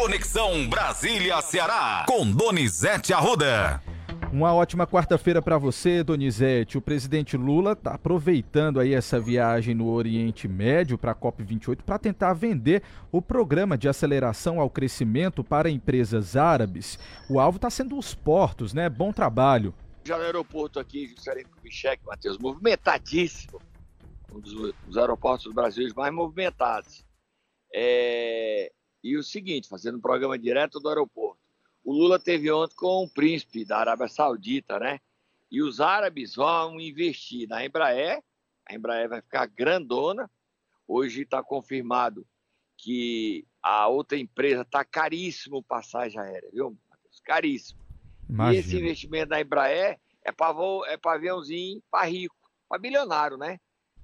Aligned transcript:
Conexão 0.00 0.66
Brasília-Ceará, 0.66 2.06
com 2.08 2.32
Donizete 2.32 3.12
Arruda. 3.12 3.82
Uma 4.32 4.54
ótima 4.54 4.86
quarta-feira 4.86 5.42
para 5.42 5.58
você, 5.58 6.02
Donizete. 6.02 6.78
O 6.78 6.80
presidente 6.80 7.36
Lula 7.36 7.72
está 7.72 7.96
aproveitando 7.96 8.80
aí 8.80 8.94
essa 8.94 9.20
viagem 9.20 9.74
no 9.74 9.90
Oriente 9.90 10.48
Médio 10.48 10.96
para 10.96 11.12
a 11.12 11.14
COP28 11.14 11.82
para 11.82 11.98
tentar 11.98 12.32
vender 12.32 12.82
o 13.12 13.20
programa 13.20 13.76
de 13.76 13.90
aceleração 13.90 14.58
ao 14.58 14.70
crescimento 14.70 15.44
para 15.44 15.68
empresas 15.68 16.34
árabes. 16.34 16.98
O 17.28 17.38
alvo 17.38 17.56
está 17.56 17.68
sendo 17.68 17.98
os 17.98 18.14
portos, 18.14 18.72
né? 18.72 18.88
Bom 18.88 19.12
trabalho. 19.12 19.74
Já 20.02 20.16
no 20.16 20.24
aeroporto 20.24 20.80
aqui, 20.80 21.08
Juscelino 21.08 21.50
Kubitschek, 21.50 22.02
Matheus, 22.06 22.38
movimentadíssimo. 22.38 23.60
Um 24.32 24.40
dos, 24.40 24.74
dos, 24.86 24.96
aeroportos 24.96 25.44
do 25.44 25.52
Brasil 25.52 25.86
mais 25.94 26.14
movimentados. 26.14 27.04
É... 27.74 28.72
E 29.02 29.16
o 29.16 29.22
seguinte, 29.22 29.68
fazendo 29.68 29.98
um 29.98 30.00
programa 30.00 30.38
direto 30.38 30.78
do 30.78 30.88
aeroporto 30.88 31.40
o 31.84 31.92
Lula 31.92 32.18
teve 32.18 32.50
ontem 32.50 32.74
com 32.76 33.04
o 33.04 33.08
príncipe 33.08 33.64
da 33.64 33.78
Arábia 33.78 34.08
Saudita, 34.08 34.78
né? 34.78 35.00
E 35.50 35.62
os 35.62 35.80
árabes 35.80 36.34
vão 36.34 36.80
investir 36.80 37.48
na 37.48 37.64
Embraer, 37.64 38.22
a 38.68 38.74
Embraer 38.74 39.08
vai 39.08 39.20
ficar 39.20 39.46
grandona. 39.46 40.30
Hoje 40.86 41.22
está 41.22 41.42
confirmado 41.42 42.26
que 42.76 43.44
a 43.62 43.88
outra 43.88 44.18
empresa 44.18 44.62
está 44.62 44.84
caríssimo 44.84 45.62
passagem 45.62 46.20
aérea, 46.20 46.48
viu, 46.52 46.76
Matheus? 46.88 47.20
Caríssimo. 47.24 47.80
Imagina. 48.28 48.54
E 48.54 48.58
esse 48.60 48.76
investimento 48.76 49.30
da 49.30 49.40
Embraer 49.40 49.98
é 50.22 50.30
para 50.30 50.54
é 50.86 50.98
aviãozinho 51.02 51.82
para 51.90 52.06
rico, 52.06 52.36
para 52.68 52.78
bilionário, 52.78 53.36
né? 53.36 53.58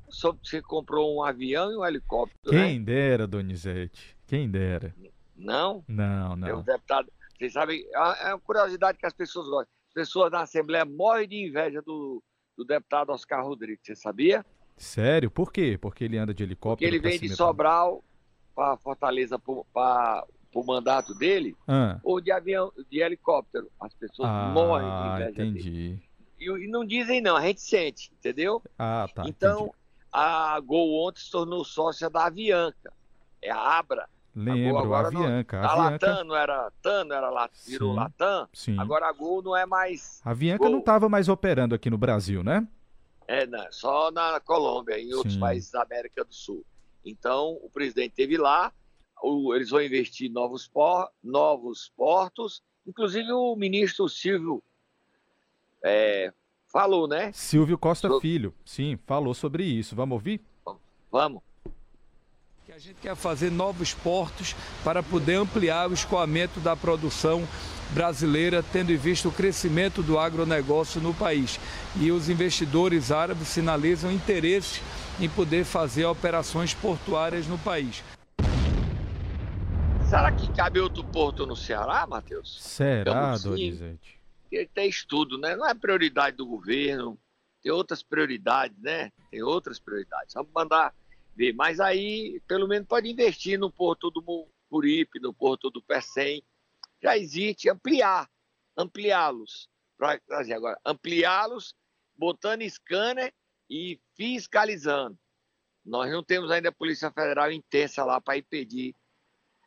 Só 0.09 0.33
você 0.33 0.63
comprou 0.63 1.17
um 1.17 1.23
avião 1.23 1.71
e 1.71 1.77
um 1.77 1.85
helicóptero. 1.85 2.51
Quem 2.51 2.79
né? 2.79 2.85
dera, 2.85 3.27
Donizete. 3.27 4.16
Quem 4.27 4.51
dera. 4.51 4.95
Não? 5.37 5.85
Não, 5.87 6.37
não. 6.37 6.47
Tem 6.47 6.55
um 6.55 6.63
deputado, 6.63 7.13
vocês 7.37 7.53
sabem, 7.53 7.85
é, 7.95 8.29
é 8.29 8.35
uma 8.35 8.41
curiosidade 8.41 8.99
que 8.99 9.07
as 9.07 9.13
pessoas 9.13 9.47
gostam. 9.49 9.73
As 9.89 9.95
pessoas 9.95 10.33
na 10.33 10.43
Assembleia 10.43 10.85
morrem 10.85 11.29
de 11.29 11.37
inveja 11.37 11.83
do, 11.83 12.23
do 12.57 12.65
deputado 12.65 13.11
Oscar 13.11 13.45
Rodrigues, 13.45 13.81
você 13.85 13.95
sabia? 13.95 14.45
Sério? 14.77 15.31
Por 15.31 15.53
quê? 15.53 15.79
Porque 15.81 16.05
ele 16.05 16.19
anda 16.19 16.35
de 16.35 16.43
helicóptero? 16.43 16.91
Porque 16.91 17.07
ele 17.07 17.19
vem 17.19 17.19
de 17.19 17.35
Sobral 17.35 18.03
para 18.55 18.77
Fortaleza 18.79 19.39
para 19.39 20.27
o 20.55 20.65
mandato 20.65 21.15
dele, 21.15 21.55
ah. 21.69 22.01
ou 22.03 22.21
de 22.21 22.33
avião, 22.33 22.73
de 22.91 23.01
helicóptero. 23.01 23.71
As 23.81 23.93
pessoas 23.95 24.29
ah, 24.29 24.51
morrem 24.53 24.89
de 24.89 25.09
inveja 25.09 25.45
entendi. 25.45 25.71
dele. 25.71 26.03
E, 26.39 26.65
e 26.65 26.69
não 26.69 26.85
dizem 26.85 27.21
não, 27.21 27.37
a 27.37 27.43
gente 27.43 27.61
sente, 27.61 28.11
entendeu? 28.19 28.63
Ah, 28.79 29.07
tá. 29.15 29.25
Então, 29.27 29.67
entendi. 29.67 29.73
a 30.13 30.61
Gol 30.61 31.07
ontem 31.07 31.21
se 31.21 31.31
tornou 31.31 31.65
sócia 31.65 32.11
da 32.11 32.27
Avianca. 32.27 32.93
É 33.43 33.51
a 33.51 33.79
Abra. 33.79 34.09
Lembro, 34.37 34.77
agora 34.77 35.07
a 35.07 35.09
Avianca. 35.09 35.63
Não, 35.63 35.67
a, 35.67 35.73
a 35.73 35.77
Latam 35.77 36.25
não 36.25 36.37
era 36.37 36.71
Tano, 36.83 37.15
era 37.15 37.31
Latam, 37.31 37.61
virou 37.67 37.95
Latam. 37.95 38.47
Sim. 38.53 38.79
Agora 38.79 39.09
a 39.09 39.13
Gol 39.13 39.43
não 39.43 39.57
é 39.57 39.65
mais. 39.65 40.21
A 40.23 40.33
Avianca 40.33 40.65
Gol. 40.65 40.73
não 40.73 40.79
estava 40.81 41.09
mais 41.09 41.27
operando 41.31 41.75
aqui 41.75 41.89
no 41.89 41.97
Brasil, 41.97 42.45
né? 42.45 42.69
É, 43.27 43.47
não, 43.47 43.65
só 43.73 44.11
na 44.11 44.39
Colômbia, 44.39 45.01
em 45.01 45.15
outros 45.15 45.35
sim. 45.35 45.41
países 45.41 45.71
da 45.71 45.83
América 45.83 46.23
do 46.23 46.35
Sul. 46.35 46.67
Então, 47.03 47.59
o 47.63 47.71
presidente 47.71 48.13
teve 48.15 48.37
lá, 48.37 48.71
o, 49.23 49.55
eles 49.55 49.71
vão 49.71 49.81
investir 49.81 50.29
em 50.29 50.33
novos, 50.33 50.69
por, 50.69 51.11
novos 51.25 51.91
portos, 51.97 52.63
inclusive 52.87 53.33
o 53.33 53.57
ministro 53.57 54.07
Silvio 54.07 54.63
é, 55.83 56.31
falou, 56.71 57.09
né? 57.09 57.33
Silvio 57.33 57.79
Costa 57.79 58.09
so... 58.09 58.21
Filho, 58.21 58.55
sim, 58.67 58.99
falou 59.07 59.33
sobre 59.33 59.65
isso. 59.65 59.97
Vamos 59.97 60.15
ouvir? 60.15 60.43
Vamos 61.11 61.43
a 62.77 62.79
gente 62.79 63.01
quer 63.01 63.17
fazer 63.17 63.51
novos 63.51 63.95
portos 63.95 64.55
para 64.85 65.03
poder 65.03 65.37
ampliar 65.37 65.89
o 65.89 65.95
escoamento 65.95 66.61
da 66.61 66.77
produção 66.77 67.49
brasileira, 67.95 68.63
tendo 68.63 68.93
em 68.93 68.99
vista 68.99 69.27
o 69.27 69.33
crescimento 69.33 70.03
do 70.03 70.19
agronegócio 70.19 71.01
no 71.01 71.15
país. 71.15 71.59
E 71.99 72.13
os 72.13 72.29
investidores 72.29 73.11
árabes 73.11 73.49
sinalizam 73.49 74.13
interesse 74.13 74.83
em 75.19 75.27
poder 75.27 75.65
fazer 75.65 76.05
operações 76.05 76.75
portuárias 76.75 77.47
no 77.47 77.57
país. 77.57 78.05
Será 80.07 80.31
que 80.31 80.53
cabe 80.53 80.79
outro 80.79 81.03
porto 81.03 81.47
no 81.47 81.57
Ceará, 81.57 82.07
Matheus? 82.07 82.63
Será, 82.63 83.39
Donizete? 83.39 84.21
Ele 84.53 84.69
tem 84.75 84.91
estudo, 84.91 85.39
né? 85.39 85.57
Não 85.57 85.67
é 85.67 85.73
prioridade 85.73 86.37
do 86.37 86.45
governo, 86.45 87.19
tem 87.63 87.73
outras 87.73 88.03
prioridades, 88.03 88.77
né? 88.83 89.11
Tem 89.31 89.43
outras 89.43 89.81
prioridades. 89.81 90.35
Vamos 90.35 90.51
mandar 90.55 90.93
ver. 91.37 91.53
Mas 91.53 91.79
aí, 91.79 92.41
pelo 92.49 92.67
menos, 92.67 92.89
pode 92.89 93.09
investir 93.09 93.59
no 93.59 93.71
Porto 93.71 94.11
do 94.11 94.49
Muripe, 94.71 95.21
no 95.21 95.33
Porto 95.33 95.71
do 95.71 95.83
Pecém. 95.83 96.43
Já 97.03 97.17
existe, 97.17 97.69
ampliar, 97.69 98.29
ampliá-los. 98.77 99.69
Agora, 100.55 100.81
ampliá-los, 100.85 101.75
botando 102.17 102.69
scanner 102.69 103.33
e 103.69 104.01
fiscalizando. 104.15 105.19
Nós 105.85 106.11
não 106.11 106.23
temos 106.23 106.51
ainda 106.51 106.71
a 106.71 106.73
Polícia 106.73 107.11
Federal 107.13 107.53
intensa 107.53 108.05
lá 108.05 108.21
para 108.21 108.39
impedir 108.39 108.95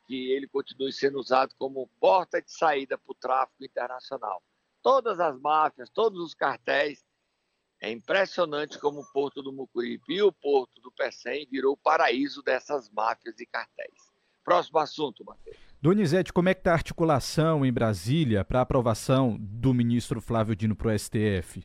que 0.06 0.32
ele 0.32 0.48
continue 0.48 0.92
sendo 0.92 1.18
usado 1.18 1.54
como 1.56 1.88
porta 2.00 2.42
de 2.42 2.52
saída 2.52 2.98
para 2.98 3.12
o 3.12 3.14
tráfico 3.14 3.64
internacional. 3.64 4.42
Todas 4.82 5.20
as 5.20 5.38
máfias, 5.40 5.88
todos 5.88 6.20
os 6.20 6.34
cartéis 6.34 7.04
é 7.80 7.90
impressionante 7.90 8.78
como 8.78 9.00
o 9.00 9.12
Porto 9.12 9.42
do 9.42 9.52
Mucuripe 9.52 10.14
e 10.14 10.22
o 10.22 10.30
Porto 10.30 10.80
do 10.80 10.92
Pecém 10.92 11.46
virou 11.50 11.72
o 11.72 11.76
paraíso 11.76 12.42
dessas 12.42 12.90
máfias 12.90 13.40
e 13.40 13.46
cartéis. 13.46 14.10
Próximo 14.44 14.78
assunto, 14.78 15.24
Matheus. 15.24 15.56
Donizete, 15.80 16.32
como 16.32 16.48
é 16.50 16.54
que 16.54 16.60
está 16.60 16.72
a 16.72 16.74
articulação 16.74 17.64
em 17.64 17.72
Brasília 17.72 18.44
para 18.44 18.60
aprovação 18.60 19.36
do 19.40 19.72
ministro 19.72 20.20
Flávio 20.20 20.54
Dino 20.54 20.76
para 20.76 20.88
o 20.88 20.98
STF? 20.98 21.64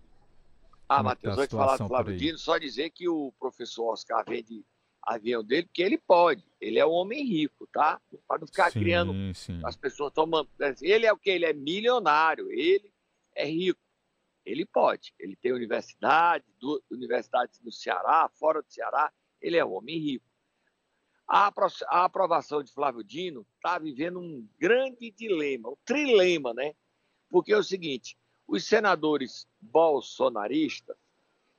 Ah, 0.87 0.97
como 0.97 1.09
é 1.09 1.11
Matheus, 1.11 1.35
tá 1.35 1.41
antes 1.41 1.49
de 1.49 1.57
falar 1.57 1.77
do 1.77 1.87
Flávio 1.87 2.17
Dino, 2.17 2.37
só 2.37 2.57
dizer 2.57 2.91
que 2.91 3.09
o 3.09 3.33
professor 3.37 3.91
Oscar 3.91 4.23
vende 4.25 4.63
avião 5.05 5.43
dele, 5.43 5.67
porque 5.67 5.83
ele 5.83 5.97
pode. 5.97 6.43
Ele 6.59 6.79
é 6.79 6.85
um 6.85 6.91
homem 6.91 7.23
rico, 7.23 7.67
tá? 7.71 7.99
Para 8.27 8.39
não 8.39 8.47
ficar 8.47 8.71
sim, 8.71 8.79
criando. 8.79 9.13
Sim. 9.35 9.59
As 9.63 9.75
pessoas 9.75 10.11
tomando. 10.13 10.49
Ele 10.81 11.05
é 11.05 11.13
o 11.13 11.17
que? 11.17 11.29
Ele 11.29 11.45
é 11.45 11.53
milionário, 11.53 12.49
ele 12.51 12.91
é 13.35 13.45
rico. 13.45 13.79
Ele 14.45 14.65
pode. 14.65 15.13
Ele 15.19 15.35
tem 15.35 15.51
universidade, 15.51 16.45
universidades 16.91 17.59
no 17.61 17.71
Ceará, 17.71 18.29
fora 18.35 18.61
do 18.61 18.71
Ceará. 18.71 19.11
Ele 19.41 19.57
é 19.57 19.65
um 19.65 19.73
homem 19.73 19.97
rico. 19.97 20.25
A, 21.27 21.51
a 21.87 22.05
aprovação 22.05 22.61
de 22.61 22.71
Flávio 22.71 23.03
Dino 23.03 23.45
está 23.55 23.79
vivendo 23.79 24.19
um 24.19 24.47
grande 24.59 25.09
dilema, 25.09 25.69
um 25.69 25.77
trilema, 25.83 26.53
né? 26.53 26.75
Porque 27.29 27.51
é 27.51 27.57
o 27.57 27.63
seguinte: 27.63 28.15
os 28.47 28.65
senadores 28.67 29.47
bolsonaristas 29.59 30.95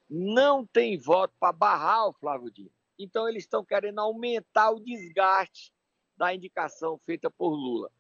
não 0.08 0.64
têm 0.64 0.96
voto 0.96 1.34
para 1.41 1.52
barrar 1.52 2.06
o 2.06 2.12
Flávio 2.12 2.50
Dino. 2.50 2.70
Então, 2.96 3.28
eles 3.28 3.42
estão 3.42 3.64
querendo 3.64 3.98
aumentar 3.98 4.70
o 4.70 4.80
desgaste 4.80 5.72
da 6.16 6.32
indicação 6.32 6.98
feita 7.04 7.30
por 7.30 7.50
Lula. 7.50 7.91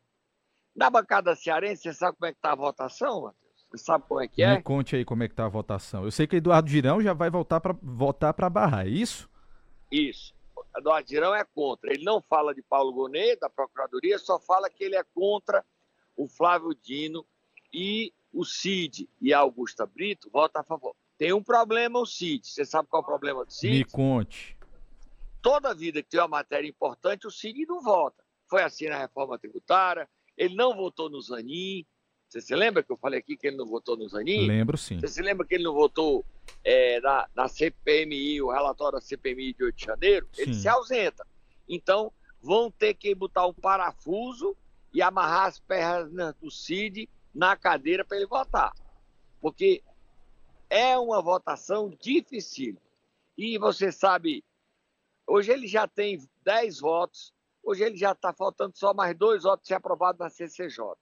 Na 0.74 0.88
bancada 0.88 1.34
cearense, 1.34 1.82
você 1.82 1.92
sabe 1.92 2.16
como 2.16 2.26
é 2.26 2.32
que 2.32 2.38
está 2.38 2.52
a 2.52 2.56
votação, 2.56 3.22
Matheus? 3.22 3.45
Você 3.76 3.84
sabe 3.84 4.04
como 4.08 4.20
é 4.20 4.28
que 4.28 4.42
é? 4.42 4.56
Me 4.56 4.62
conte 4.62 4.96
aí 4.96 5.04
como 5.04 5.22
é 5.22 5.28
que 5.28 5.34
tá 5.34 5.44
a 5.44 5.48
votação. 5.48 6.04
Eu 6.04 6.10
sei 6.10 6.26
que 6.26 6.36
Eduardo 6.36 6.68
Girão 6.68 7.00
já 7.02 7.12
vai 7.12 7.28
voltar 7.28 7.60
para 7.60 7.76
votar 7.82 8.32
para 8.32 8.48
barrar, 8.48 8.86
é 8.86 8.90
isso? 8.90 9.28
Isso. 9.92 10.34
Eduardo 10.76 11.08
Girão 11.08 11.34
é 11.34 11.44
contra. 11.44 11.92
Ele 11.92 12.04
não 12.04 12.20
fala 12.20 12.54
de 12.54 12.62
Paulo 12.62 12.92
Gonet, 12.92 13.38
da 13.38 13.50
Procuradoria, 13.50 14.18
só 14.18 14.38
fala 14.38 14.70
que 14.70 14.82
ele 14.82 14.96
é 14.96 15.04
contra 15.14 15.64
o 16.16 16.26
Flávio 16.26 16.74
Dino 16.74 17.26
e 17.72 18.12
o 18.32 18.44
Cid 18.44 19.08
e 19.20 19.32
a 19.32 19.38
Augusta 19.38 19.86
Brito 19.86 20.30
vota 20.30 20.60
a 20.60 20.64
favor. 20.64 20.94
Tem 21.18 21.32
um 21.32 21.42
problema 21.42 21.98
o 21.98 22.06
Cid. 22.06 22.46
Você 22.46 22.64
sabe 22.64 22.88
qual 22.88 23.02
é 23.02 23.04
o 23.04 23.06
problema 23.06 23.44
do 23.44 23.52
Cid? 23.52 23.78
Me 23.78 23.84
conte. 23.84 24.56
Toda 25.42 25.74
vida 25.74 26.02
que 26.02 26.08
tem 26.08 26.20
uma 26.20 26.28
matéria 26.28 26.68
importante, 26.68 27.26
o 27.26 27.30
Cid 27.30 27.66
não 27.66 27.82
vota. 27.82 28.24
Foi 28.48 28.62
assim 28.62 28.88
na 28.88 28.98
reforma 28.98 29.38
tributária, 29.38 30.08
ele 30.36 30.54
não 30.54 30.74
votou 30.74 31.10
no 31.10 31.20
Zanin, 31.20 31.84
você 32.28 32.40
se 32.40 32.54
lembra 32.54 32.82
que 32.82 32.90
eu 32.90 32.96
falei 32.96 33.20
aqui 33.20 33.36
que 33.36 33.46
ele 33.46 33.56
não 33.56 33.66
votou 33.66 33.96
no 33.96 34.08
Zanin? 34.08 34.46
Lembro 34.46 34.76
sim. 34.76 34.98
Você 34.98 35.08
se 35.08 35.22
lembra 35.22 35.46
que 35.46 35.54
ele 35.54 35.64
não 35.64 35.72
votou 35.72 36.24
é, 36.64 37.00
na, 37.00 37.28
na 37.34 37.48
CPMI, 37.48 38.42
o 38.42 38.50
relatório 38.50 38.98
da 38.98 39.00
CPMI 39.00 39.52
de 39.54 39.64
8 39.64 39.76
de 39.76 39.84
janeiro? 39.84 40.28
Sim. 40.32 40.42
Ele 40.42 40.54
se 40.54 40.68
ausenta. 40.68 41.26
Então, 41.68 42.12
vão 42.42 42.70
ter 42.70 42.94
que 42.94 43.14
botar 43.14 43.46
um 43.46 43.54
parafuso 43.54 44.56
e 44.92 45.00
amarrar 45.00 45.46
as 45.46 45.60
pernas 45.60 46.34
do 46.34 46.50
Cid 46.50 47.08
na 47.32 47.56
cadeira 47.56 48.04
para 48.04 48.16
ele 48.16 48.26
votar. 48.26 48.72
Porque 49.40 49.82
é 50.68 50.98
uma 50.98 51.22
votação 51.22 51.88
difícil. 52.00 52.76
E 53.38 53.56
você 53.56 53.92
sabe, 53.92 54.44
hoje 55.26 55.52
ele 55.52 55.68
já 55.68 55.86
tem 55.86 56.18
10 56.42 56.80
votos, 56.80 57.32
hoje 57.62 57.84
ele 57.84 57.96
já 57.96 58.12
está 58.12 58.32
faltando 58.32 58.76
só 58.76 58.92
mais 58.92 59.16
dois 59.16 59.44
votos 59.44 59.68
ser 59.68 59.74
aprovado 59.74 60.18
na 60.18 60.28
CCJ 60.28 60.96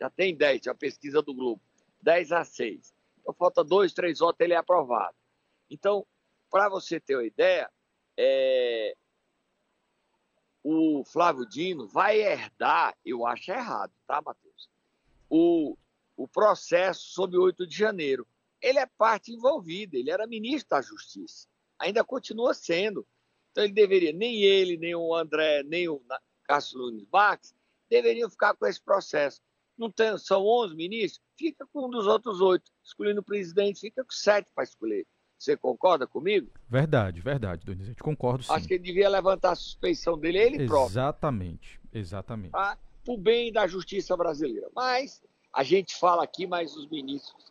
já 0.00 0.08
tem 0.08 0.34
10, 0.34 0.66
a 0.68 0.74
pesquisa 0.74 1.20
do 1.20 1.34
Globo, 1.34 1.60
10 2.00 2.32
a 2.32 2.44
6. 2.44 2.94
Então 3.20 3.34
falta 3.34 3.62
dois, 3.62 3.92
três 3.92 4.18
votos, 4.18 4.40
ele 4.40 4.54
é 4.54 4.56
aprovado. 4.56 5.14
Então, 5.68 6.06
para 6.50 6.68
você 6.68 6.98
ter 6.98 7.16
uma 7.16 7.24
ideia, 7.24 7.70
é... 8.16 8.96
o 10.64 11.04
Flávio 11.04 11.46
Dino 11.46 11.86
vai 11.86 12.18
herdar, 12.18 12.96
eu 13.04 13.26
acho 13.26 13.50
errado, 13.50 13.92
tá, 14.06 14.22
Matheus? 14.22 14.68
O, 15.28 15.76
o 16.16 16.26
processo 16.26 17.02
sobre 17.12 17.36
8 17.36 17.66
de 17.66 17.76
janeiro. 17.76 18.26
Ele 18.60 18.78
é 18.78 18.86
parte 18.86 19.32
envolvida, 19.32 19.96
ele 19.96 20.10
era 20.10 20.26
ministro 20.26 20.70
da 20.70 20.82
Justiça, 20.82 21.46
ainda 21.78 22.04
continua 22.04 22.52
sendo. 22.52 23.06
Então 23.50 23.64
ele 23.64 23.72
deveria, 23.72 24.12
nem 24.12 24.42
ele, 24.42 24.76
nem 24.76 24.94
o 24.94 25.14
André, 25.14 25.62
nem 25.62 25.88
o 25.88 26.02
Cássio 26.44 26.78
Nunes 26.78 27.06
Marques, 27.10 27.54
deveriam 27.88 28.30
ficar 28.30 28.54
com 28.54 28.66
esse 28.66 28.80
processo. 28.80 29.40
Não 29.80 29.90
tem, 29.90 30.18
são 30.18 30.46
11 30.46 30.76
ministros? 30.76 31.24
Fica 31.38 31.66
com 31.72 31.86
um 31.86 31.90
dos 31.90 32.06
outros 32.06 32.42
oito. 32.42 32.70
Escolhendo 32.84 33.22
o 33.22 33.24
presidente, 33.24 33.80
fica 33.80 34.04
com 34.04 34.10
sete 34.10 34.46
para 34.54 34.62
escolher. 34.62 35.06
Você 35.38 35.56
concorda 35.56 36.06
comigo? 36.06 36.50
Verdade, 36.68 37.22
verdade, 37.22 37.64
Donizete. 37.64 38.02
Concordo 38.02 38.44
sim. 38.44 38.52
Acho 38.52 38.68
que 38.68 38.74
ele 38.74 38.84
devia 38.84 39.08
levantar 39.08 39.52
a 39.52 39.54
suspeição 39.54 40.18
dele 40.18 40.36
ele 40.36 40.62
exatamente, 40.64 40.68
próprio. 40.68 40.92
Exatamente, 40.92 41.80
exatamente. 41.94 42.52
Tá? 42.52 42.78
Para 43.02 43.14
o 43.14 43.16
bem 43.16 43.50
da 43.50 43.66
justiça 43.66 44.14
brasileira. 44.18 44.68
Mas 44.76 45.22
a 45.50 45.62
gente 45.62 45.96
fala 45.96 46.22
aqui, 46.24 46.46
mas 46.46 46.76
os 46.76 46.86
ministros 46.90 47.50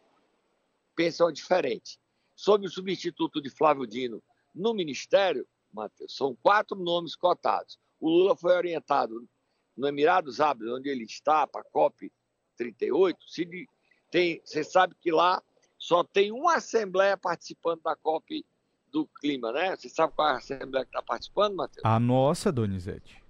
pensam 0.96 1.32
diferente. 1.32 1.98
Sobre 2.36 2.68
o 2.68 2.70
substituto 2.70 3.42
de 3.42 3.50
Flávio 3.50 3.88
Dino 3.88 4.22
no 4.54 4.72
ministério, 4.76 5.48
Matheus, 5.74 6.16
são 6.16 6.38
quatro 6.44 6.78
nomes 6.78 7.16
cotados. 7.16 7.80
O 8.00 8.08
Lula 8.08 8.36
foi 8.36 8.56
orientado 8.56 9.28
no 9.76 9.88
Emirados 9.88 10.40
Árabes, 10.40 10.70
onde 10.70 10.90
ele 10.90 11.06
está, 11.06 11.48
para 11.48 11.62
a 11.62 11.72
COP 11.72 12.12
38. 12.60 13.18
Se 13.26 13.68
tem, 14.12 14.42
você 14.44 14.64
sabe 14.64 14.94
que 15.00 15.12
lá 15.12 15.42
só 15.78 16.04
tem 16.04 16.32
uma 16.32 16.56
assembleia 16.56 17.16
participando 17.16 17.82
da 17.82 17.96
COP 17.96 18.46
do 18.92 19.08
clima, 19.08 19.52
né? 19.54 19.76
Você 19.76 19.88
sabe 19.88 20.14
qual 20.14 20.30
é 20.30 20.32
a 20.34 20.38
assembleia 20.38 20.86
que 20.86 20.90
está 20.90 21.02
participando, 21.02 21.56
Matheus? 21.56 21.86
A 21.86 22.00
nossa, 22.00 22.52
Donizete. 22.52 23.24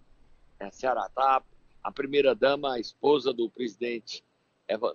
É 0.60 0.66
a 0.66 0.72
Ceará. 0.72 1.08
Tá 1.10 1.44
a 1.84 1.92
primeira-dama, 1.92 2.74
a 2.74 2.80
esposa 2.80 3.31
do 3.31 3.50
presidente 3.50 4.24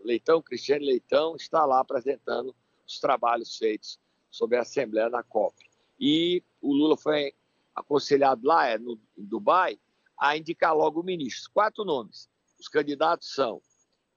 Leitão, 0.03 0.43
Cristiane 0.43 0.85
Leitão, 0.85 1.37
está 1.37 1.65
lá 1.65 1.81
apresentando 1.81 2.55
os 2.87 2.99
trabalhos 2.99 3.57
feitos 3.57 3.99
sobre 4.31 4.57
a 4.57 4.63
Assembleia 4.63 5.11
da 5.11 5.23
COP. 5.23 5.55
E 5.99 6.43
o 6.61 6.73
Lula 6.73 6.97
foi 6.97 7.33
aconselhado 7.75 8.47
lá, 8.47 8.67
é, 8.69 8.79
no, 8.79 8.99
em 9.17 9.25
Dubai, 9.25 9.79
a 10.19 10.37
indicar 10.37 10.77
logo 10.77 11.01
o 11.01 11.05
ministro. 11.05 11.51
Quatro 11.53 11.85
nomes. 11.85 12.29
Os 12.59 12.69
candidatos 12.69 13.33
são 13.35 13.61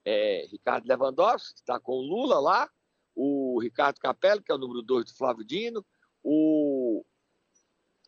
é, 0.08 0.48
Ricardo 0.50 0.88
Lewandowski, 0.88 1.56
que 1.56 1.60
está 1.60 1.78
com 1.82 1.92
o 1.92 2.02
Lula 2.02 2.40
lá, 2.40 2.70
o 3.14 3.60
Ricardo 3.60 4.00
Capello, 4.00 4.42
que 4.42 4.50
é 4.50 4.56
o 4.56 4.58
número 4.58 4.82
2 4.82 5.04
do 5.04 5.14
Flávio 5.14 5.44
Dino, 5.44 5.86
o 6.24 7.04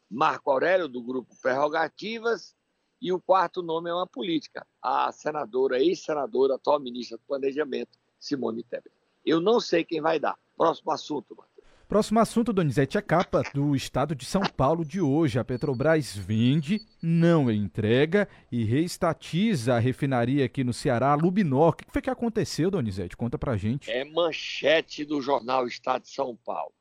Marco 0.10 0.50
Aurélio, 0.50 0.88
do 0.88 1.04
grupo 1.04 1.36
Prerrogativas, 1.42 2.56
e 3.02 3.12
o 3.12 3.20
quarto 3.20 3.62
nome 3.62 3.90
é 3.90 3.94
uma 3.94 4.08
política, 4.08 4.66
a 4.82 5.12
senadora, 5.12 5.78
ex-senadora, 5.84 6.56
atual 6.56 6.80
ministra 6.80 7.18
do 7.18 7.24
Planejamento, 7.26 8.00
Simone 8.18 8.64
Tebet. 8.64 8.96
Eu 9.26 9.42
não 9.42 9.60
sei 9.60 9.84
quem 9.84 10.00
vai 10.00 10.20
dar. 10.20 10.40
Próximo 10.56 10.92
assunto, 10.92 11.36
Matheus. 11.36 11.49
Próximo 11.90 12.20
assunto, 12.20 12.54
Donizete, 12.54 13.00
a 13.00 13.02
capa 13.02 13.42
do 13.52 13.76
estado 13.76 14.14
de 14.14 14.24
São 14.24 14.44
Paulo 14.44 14.86
de 14.86 15.02
hoje. 15.02 15.40
A 15.40 15.44
Petrobras 15.44 16.16
vende, 16.16 16.80
não 17.02 17.50
entrega 17.50 18.30
e 18.52 18.64
reestatiza 18.64 19.74
a 19.74 19.80
refinaria 19.80 20.46
aqui 20.46 20.64
no 20.64 20.72
Ceará, 20.72 21.14
a 21.14 21.16
Lubinor. 21.16 21.70
O 21.70 21.74
que 21.74 21.92
foi 21.92 22.04
que 22.04 22.10
aconteceu, 22.12 22.70
Donizete? 22.70 23.18
Conta 23.18 23.40
pra 23.40 23.58
gente. 23.58 23.90
É 23.90 24.06
manchete 24.06 25.04
do 25.04 25.20
jornal 25.20 25.66
Estado 25.66 26.04
de 26.04 26.12
São 26.12 26.38
Paulo. 26.46 26.72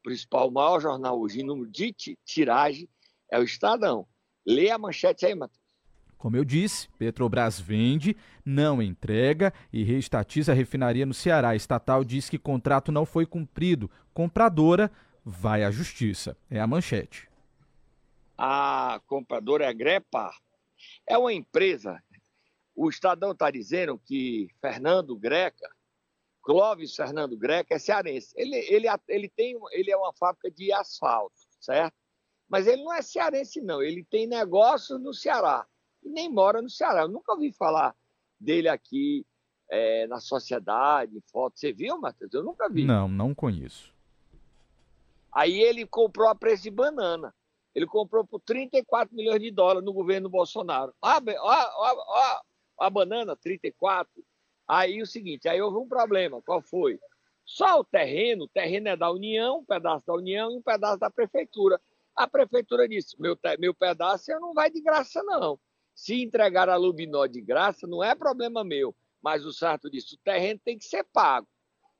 O 0.00 0.02
principal, 0.02 0.48
o 0.48 0.52
maior 0.52 0.80
jornal 0.80 1.18
hoje 1.18 1.40
em 1.40 1.46
número 1.46 1.70
de 1.70 1.94
tiragem 2.22 2.86
é 3.32 3.38
o 3.38 3.44
Estadão. 3.44 4.06
Lê 4.46 4.70
a 4.70 4.76
manchete 4.76 5.24
aí, 5.24 5.34
Matheus. 5.34 5.66
Como 6.18 6.36
eu 6.36 6.44
disse, 6.44 6.88
Petrobras 6.98 7.60
vende, 7.60 8.16
não 8.44 8.82
entrega 8.82 9.52
e 9.72 9.84
reestatiza 9.84 10.50
a 10.50 10.54
refinaria 10.54 11.06
no 11.06 11.14
Ceará. 11.14 11.50
A 11.50 11.56
estatal 11.56 12.02
diz 12.02 12.28
que 12.28 12.36
contrato 12.36 12.90
não 12.90 13.06
foi 13.06 13.24
cumprido. 13.24 13.88
Compradora 14.18 14.90
vai 15.24 15.62
à 15.62 15.70
justiça. 15.70 16.36
É 16.50 16.58
a 16.58 16.66
manchete. 16.66 17.30
A 18.36 19.00
compradora 19.06 19.64
é 19.64 19.68
a 19.68 19.72
Grepa. 19.72 20.32
É 21.06 21.16
uma 21.16 21.32
empresa. 21.32 22.02
O 22.74 22.88
Estadão 22.88 23.30
está 23.30 23.48
dizendo 23.48 23.96
que 23.96 24.48
Fernando 24.60 25.16
Greca, 25.16 25.70
Clóvis 26.42 26.96
Fernando 26.96 27.36
Greca 27.36 27.76
é 27.76 27.78
cearense. 27.78 28.34
Ele, 28.36 28.56
ele, 28.56 28.88
ele, 29.06 29.28
tem, 29.28 29.56
ele 29.70 29.92
é 29.92 29.96
uma 29.96 30.12
fábrica 30.12 30.50
de 30.50 30.72
asfalto, 30.72 31.36
certo? 31.60 31.94
Mas 32.48 32.66
ele 32.66 32.82
não 32.82 32.92
é 32.92 33.02
cearense, 33.02 33.60
não. 33.60 33.80
Ele 33.80 34.02
tem 34.02 34.26
negócio 34.26 34.98
no 34.98 35.14
Ceará 35.14 35.64
e 36.02 36.08
nem 36.08 36.28
mora 36.28 36.60
no 36.60 36.68
Ceará. 36.68 37.02
Eu 37.02 37.08
nunca 37.08 37.34
ouvi 37.34 37.52
falar 37.52 37.94
dele 38.36 38.68
aqui 38.68 39.24
é, 39.70 40.08
na 40.08 40.18
sociedade, 40.18 41.22
foto. 41.30 41.56
Você 41.56 41.72
viu, 41.72 42.00
Matheus? 42.00 42.34
Eu 42.34 42.42
nunca 42.42 42.68
vi. 42.68 42.84
Não, 42.84 43.06
não 43.06 43.32
conheço. 43.32 43.96
Aí 45.32 45.60
ele 45.60 45.86
comprou 45.86 46.28
a 46.28 46.34
preço 46.34 46.64
de 46.64 46.70
banana. 46.70 47.34
Ele 47.74 47.86
comprou 47.86 48.26
por 48.26 48.40
34 48.40 49.14
milhões 49.14 49.40
de 49.40 49.50
dólares 49.50 49.84
no 49.84 49.92
governo 49.92 50.28
Bolsonaro. 50.28 50.94
Ó, 51.00 51.20
ó, 51.38 51.94
ó, 52.08 52.40
a 52.78 52.90
banana, 52.90 53.36
34. 53.36 54.10
Aí 54.66 55.00
o 55.00 55.06
seguinte, 55.06 55.48
aí 55.48 55.60
houve 55.60 55.78
um 55.78 55.88
problema. 55.88 56.42
Qual 56.42 56.60
foi? 56.60 56.98
Só 57.44 57.80
o 57.80 57.84
terreno, 57.84 58.44
o 58.44 58.48
terreno 58.48 58.88
é 58.88 58.96
da 58.96 59.10
União, 59.10 59.60
um 59.60 59.64
pedaço 59.64 60.06
da 60.06 60.14
União 60.14 60.50
e 60.50 60.56
um 60.56 60.62
pedaço 60.62 60.98
da 60.98 61.10
Prefeitura. 61.10 61.80
A 62.14 62.26
Prefeitura 62.26 62.88
disse, 62.88 63.18
meu, 63.20 63.38
meu 63.58 63.74
pedaço 63.74 64.30
não 64.40 64.52
vai 64.52 64.70
de 64.70 64.80
graça, 64.82 65.22
não. 65.22 65.58
Se 65.94 66.22
entregar 66.22 66.68
a 66.68 66.76
Lubinó 66.76 67.26
de 67.26 67.40
graça, 67.40 67.86
não 67.86 68.04
é 68.04 68.14
problema 68.14 68.62
meu. 68.62 68.94
Mas 69.22 69.46
o 69.46 69.52
certo 69.52 69.90
disso, 69.90 70.14
o 70.14 70.24
terreno 70.24 70.60
tem 70.64 70.76
que 70.76 70.84
ser 70.84 71.04
pago. 71.04 71.48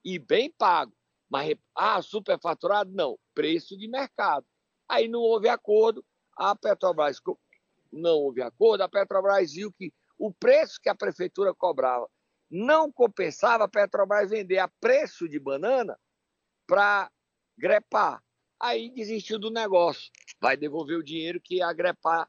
E 0.05 0.19
bem 0.19 0.53
pago. 0.57 0.93
Mas, 1.29 1.55
ah, 1.75 2.01
superfaturado? 2.01 2.91
Não. 2.93 3.19
Preço 3.35 3.77
de 3.77 3.89
mercado. 3.89 4.47
Aí 4.89 5.09
não 5.09 5.21
houve 5.21 5.49
acordo. 5.49 6.05
A 6.37 6.55
Petrobras 6.57 7.21
não 7.93 8.17
houve 8.17 8.43
acordo. 8.43 8.83
A 8.83 8.89
Petrobras 8.89 9.53
viu 9.53 9.73
que 9.73 9.93
o 10.19 10.33
preço 10.33 10.81
que 10.81 10.89
a 10.89 10.95
prefeitura 10.95 11.55
cobrava 11.55 12.09
não 12.51 12.91
compensava 12.91 13.65
a 13.65 13.69
Petrobras 13.69 14.31
vender 14.31 14.59
a 14.59 14.69
preço 14.81 15.29
de 15.29 15.39
banana 15.39 15.99
para 16.67 17.11
grepar. 17.57 18.23
Aí 18.61 18.91
desistiu 18.91 19.39
do 19.39 19.51
negócio. 19.51 20.11
Vai 20.41 20.57
devolver 20.57 20.99
o 20.99 21.05
dinheiro 21.05 21.41
que 21.41 21.61
a 21.61 21.73
grepar 21.73 22.29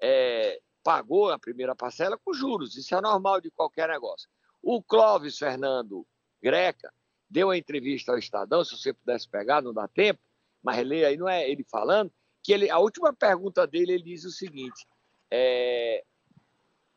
é, 0.00 0.60
pagou 0.82 1.30
a 1.30 1.38
primeira 1.38 1.76
parcela 1.76 2.18
com 2.18 2.32
juros. 2.32 2.76
Isso 2.76 2.94
é 2.94 3.00
normal 3.00 3.40
de 3.40 3.50
qualquer 3.50 3.88
negócio. 3.88 4.28
O 4.62 4.82
Clóvis 4.82 5.38
Fernando 5.38 6.06
Greca 6.42 6.92
deu 7.28 7.50
a 7.50 7.58
entrevista 7.58 8.12
ao 8.12 8.18
Estadão, 8.18 8.64
se 8.64 8.76
você 8.76 8.92
pudesse 8.92 9.28
pegar, 9.28 9.62
não 9.62 9.72
dá 9.72 9.86
tempo, 9.86 10.20
mas 10.62 10.84
lê 10.84 11.04
aí, 11.04 11.16
não 11.16 11.28
é 11.28 11.48
ele 11.48 11.64
falando, 11.64 12.12
que 12.42 12.52
ele, 12.52 12.70
a 12.70 12.78
última 12.78 13.12
pergunta 13.12 13.66
dele, 13.66 13.92
ele 13.92 14.02
diz 14.02 14.24
o 14.24 14.30
seguinte, 14.30 14.86
é, 15.30 16.04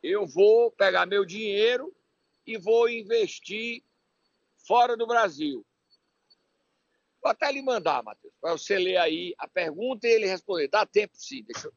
eu 0.02 0.26
vou 0.26 0.70
pegar 0.72 1.06
meu 1.06 1.24
dinheiro 1.24 1.94
e 2.46 2.58
vou 2.58 2.88
investir 2.88 3.82
fora 4.66 4.96
do 4.96 5.06
Brasil. 5.06 5.64
Vou 7.22 7.30
até 7.30 7.52
lhe 7.52 7.62
mandar, 7.62 8.02
Matheus, 8.02 8.34
para 8.40 8.52
você 8.52 8.76
ler 8.78 8.96
aí 8.96 9.34
a 9.38 9.46
pergunta 9.46 10.08
e 10.08 10.10
ele 10.10 10.26
responder. 10.26 10.68
Dá 10.68 10.84
tempo 10.84 11.14
sim, 11.14 11.44
deixa 11.44 11.68
eu... 11.68 11.72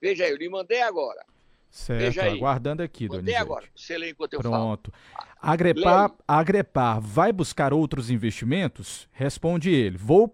Veja 0.00 0.24
aí, 0.24 0.30
eu 0.30 0.36
lhe 0.36 0.48
mandei 0.48 0.82
agora. 0.82 1.24
Certo, 1.74 2.20
aguardando 2.20 2.84
aqui, 2.84 3.08
Mandei 3.08 3.34
Donizete. 3.34 3.42
agora, 3.42 3.66
lê 3.98 4.10
enquanto 4.10 4.34
eu 4.34 4.40
Pronto. 4.40 4.92
falo. 4.92 5.24
Agrepar, 5.42 6.12
agrepar 6.26 7.00
vai 7.00 7.32
buscar 7.32 7.74
outros 7.74 8.10
investimentos? 8.10 9.08
Responde 9.10 9.70
ele. 9.70 9.98
Vou, 9.98 10.32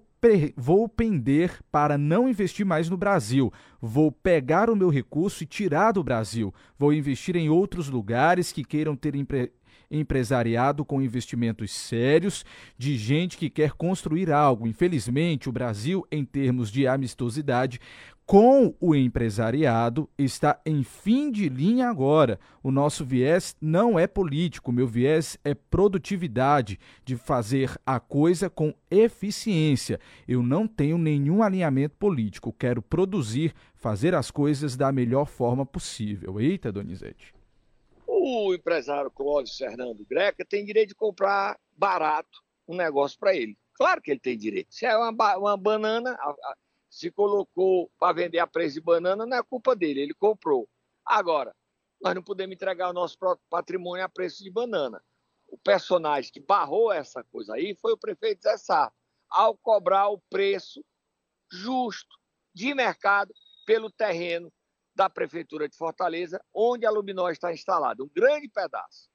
vou 0.54 0.86
pender 0.86 1.58
para 1.72 1.96
não 1.96 2.28
investir 2.28 2.66
mais 2.66 2.90
no 2.90 2.96
Brasil. 2.98 3.50
Vou 3.80 4.12
pegar 4.12 4.68
o 4.68 4.76
meu 4.76 4.90
recurso 4.90 5.42
e 5.42 5.46
tirar 5.46 5.92
do 5.92 6.04
Brasil. 6.04 6.52
Vou 6.78 6.92
investir 6.92 7.34
em 7.36 7.48
outros 7.48 7.88
lugares 7.88 8.52
que 8.52 8.62
queiram 8.62 8.94
ter 8.94 9.14
empre 9.14 9.50
empresariado 9.90 10.84
com 10.84 11.02
investimentos 11.02 11.72
sérios, 11.72 12.44
de 12.78 12.96
gente 12.96 13.36
que 13.36 13.50
quer 13.50 13.72
construir 13.72 14.30
algo. 14.30 14.68
Infelizmente, 14.68 15.48
o 15.48 15.52
Brasil, 15.52 16.06
em 16.12 16.24
termos 16.24 16.70
de 16.70 16.86
amistosidade, 16.86 17.80
com 18.30 18.72
o 18.80 18.94
empresariado 18.94 20.08
está 20.16 20.60
em 20.64 20.84
fim 20.84 21.32
de 21.32 21.48
linha 21.48 21.88
agora. 21.88 22.38
O 22.62 22.70
nosso 22.70 23.04
viés 23.04 23.56
não 23.60 23.98
é 23.98 24.06
político, 24.06 24.70
meu 24.70 24.86
viés 24.86 25.36
é 25.42 25.52
produtividade, 25.52 26.78
de 27.04 27.16
fazer 27.16 27.76
a 27.84 27.98
coisa 27.98 28.48
com 28.48 28.72
eficiência. 28.88 29.98
Eu 30.28 30.44
não 30.44 30.68
tenho 30.68 30.96
nenhum 30.96 31.42
alinhamento 31.42 31.96
político, 31.96 32.52
quero 32.52 32.80
produzir, 32.80 33.52
fazer 33.74 34.14
as 34.14 34.30
coisas 34.30 34.76
da 34.76 34.92
melhor 34.92 35.26
forma 35.26 35.66
possível. 35.66 36.40
Eita, 36.40 36.70
Donizete. 36.70 37.34
O 38.06 38.54
empresário 38.54 39.10
Clóvis 39.10 39.56
Fernando 39.56 40.06
Greca 40.08 40.44
tem 40.44 40.64
direito 40.64 40.90
de 40.90 40.94
comprar 40.94 41.58
barato 41.76 42.38
um 42.68 42.76
negócio 42.76 43.18
para 43.18 43.34
ele. 43.34 43.58
Claro 43.74 44.00
que 44.00 44.12
ele 44.12 44.20
tem 44.20 44.38
direito. 44.38 44.72
Se 44.72 44.86
é 44.86 44.96
uma, 44.96 45.36
uma 45.36 45.56
banana, 45.56 46.16
se 46.90 47.10
colocou 47.10 47.90
para 47.98 48.12
vender 48.12 48.40
a 48.40 48.46
preço 48.46 48.74
de 48.74 48.80
banana, 48.80 49.24
não 49.24 49.36
é 49.36 49.42
culpa 49.42 49.76
dele, 49.76 50.00
ele 50.00 50.14
comprou. 50.14 50.68
Agora, 51.06 51.54
nós 52.02 52.14
não 52.14 52.22
podemos 52.22 52.54
entregar 52.54 52.90
o 52.90 52.92
nosso 52.92 53.16
próprio 53.16 53.46
patrimônio 53.48 54.04
a 54.04 54.08
preço 54.08 54.42
de 54.42 54.50
banana. 54.50 55.02
O 55.46 55.56
personagem 55.56 56.32
que 56.32 56.40
barrou 56.40 56.92
essa 56.92 57.22
coisa 57.24 57.54
aí 57.54 57.76
foi 57.76 57.92
o 57.92 57.98
prefeito 57.98 58.42
Zé 58.42 58.56
Sarto, 58.56 58.94
ao 59.28 59.56
cobrar 59.56 60.08
o 60.08 60.20
preço 60.28 60.84
justo 61.50 62.16
de 62.52 62.74
mercado 62.74 63.32
pelo 63.64 63.90
terreno 63.90 64.52
da 64.94 65.08
Prefeitura 65.08 65.68
de 65.68 65.76
Fortaleza, 65.76 66.44
onde 66.52 66.84
a 66.84 66.90
Luminó 66.90 67.28
está 67.28 67.52
instalada. 67.52 68.02
Um 68.02 68.08
grande 68.08 68.48
pedaço 68.48 69.08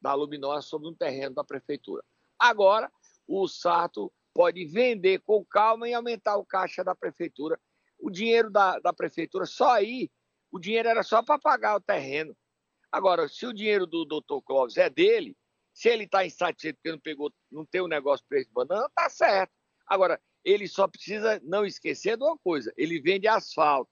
da 0.00 0.14
Luminó 0.14 0.56
é 0.56 0.62
sobre 0.62 0.88
um 0.88 0.94
terreno 0.94 1.34
da 1.34 1.44
Prefeitura. 1.44 2.02
Agora, 2.38 2.90
o 3.26 3.46
Sarto 3.46 4.12
pode 4.38 4.64
vender 4.66 5.18
com 5.22 5.44
calma 5.44 5.88
e 5.88 5.92
aumentar 5.92 6.36
o 6.36 6.46
caixa 6.46 6.84
da 6.84 6.94
Prefeitura. 6.94 7.58
O 7.98 8.08
dinheiro 8.08 8.48
da, 8.48 8.78
da 8.78 8.92
Prefeitura, 8.92 9.44
só 9.44 9.72
aí, 9.72 10.08
o 10.52 10.60
dinheiro 10.60 10.88
era 10.88 11.02
só 11.02 11.24
para 11.24 11.40
pagar 11.40 11.74
o 11.74 11.80
terreno. 11.80 12.36
Agora, 12.92 13.26
se 13.26 13.44
o 13.46 13.52
dinheiro 13.52 13.84
do 13.84 14.04
doutor 14.04 14.40
Clóvis 14.42 14.76
é 14.76 14.88
dele, 14.88 15.36
se 15.74 15.88
ele 15.88 16.04
está 16.04 16.24
insatisfeito 16.24 16.76
porque 16.76 16.92
não, 16.92 17.00
pegou, 17.00 17.32
não 17.50 17.66
tem 17.66 17.82
um 17.82 17.88
negócio 17.88 18.24
preço 18.28 18.46
de 18.46 18.54
banana, 18.54 18.88
tá 18.94 19.10
certo. 19.10 19.50
Agora, 19.84 20.20
ele 20.44 20.68
só 20.68 20.86
precisa 20.86 21.40
não 21.42 21.66
esquecer 21.66 22.16
de 22.16 22.22
uma 22.22 22.38
coisa: 22.38 22.72
ele 22.76 23.00
vende 23.00 23.26
asfalto. 23.26 23.90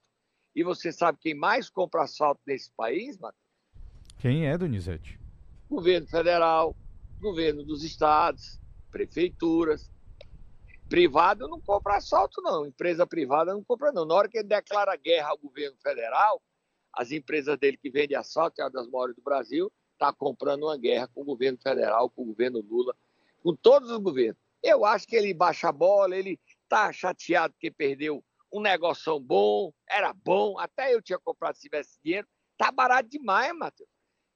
E 0.55 0.63
você 0.63 0.93
sabe 0.93 1.19
quem 1.19 1.33
mais 1.33 1.69
compra 1.69 2.03
asfalto 2.03 2.39
nesse 2.47 2.71
país, 2.71 3.19
Matheus? 3.19 3.43
Quem 4.17 4.47
é, 4.47 4.57
Donizete? 4.57 5.19
Governo 5.69 6.07
federal, 6.07 6.73
governo 7.19 7.65
dos 7.65 7.83
estados, 7.83 8.57
prefeituras. 8.89 9.91
Privado 10.89 11.47
não 11.47 11.59
compra 11.59 11.97
asfalto, 11.97 12.41
não. 12.41 12.65
Empresa 12.65 13.05
privada 13.05 13.53
não 13.53 13.63
compra, 13.63 13.91
não. 13.91 14.05
Na 14.05 14.15
hora 14.15 14.29
que 14.29 14.37
ele 14.37 14.47
declara 14.47 14.95
guerra 14.95 15.29
ao 15.29 15.37
governo 15.37 15.77
federal, 15.81 16.41
as 16.93 17.11
empresas 17.11 17.57
dele 17.57 17.77
que 17.77 17.89
vendem 17.89 18.17
asfalto, 18.17 18.55
que 18.55 18.61
é 18.61 18.65
uma 18.65 18.71
das 18.71 18.87
maiores 18.87 19.15
do 19.15 19.21
Brasil, 19.21 19.71
está 19.93 20.13
comprando 20.13 20.63
uma 20.63 20.77
guerra 20.77 21.07
com 21.07 21.21
o 21.21 21.25
governo 21.25 21.57
federal, 21.61 22.09
com 22.09 22.21
o 22.21 22.25
governo 22.25 22.61
Lula, 22.61 22.95
com 23.43 23.55
todos 23.55 23.91
os 23.91 23.97
governos. 23.97 24.37
Eu 24.63 24.85
acho 24.85 25.07
que 25.07 25.15
ele 25.15 25.33
baixa 25.33 25.69
a 25.69 25.71
bola, 25.71 26.15
ele 26.15 26.39
está 26.63 26.91
chateado 26.91 27.53
porque 27.53 27.69
perdeu 27.69 28.23
um 28.51 28.61
negócio 28.61 29.19
bom, 29.19 29.73
era 29.89 30.13
bom, 30.13 30.57
até 30.57 30.93
eu 30.93 31.01
tinha 31.01 31.19
comprado 31.19 31.55
se 31.55 31.63
tivesse 31.63 31.99
dinheiro. 32.03 32.27
Tá 32.57 32.71
barato 32.71 33.09
demais, 33.09 33.53
Matheus. 33.53 33.89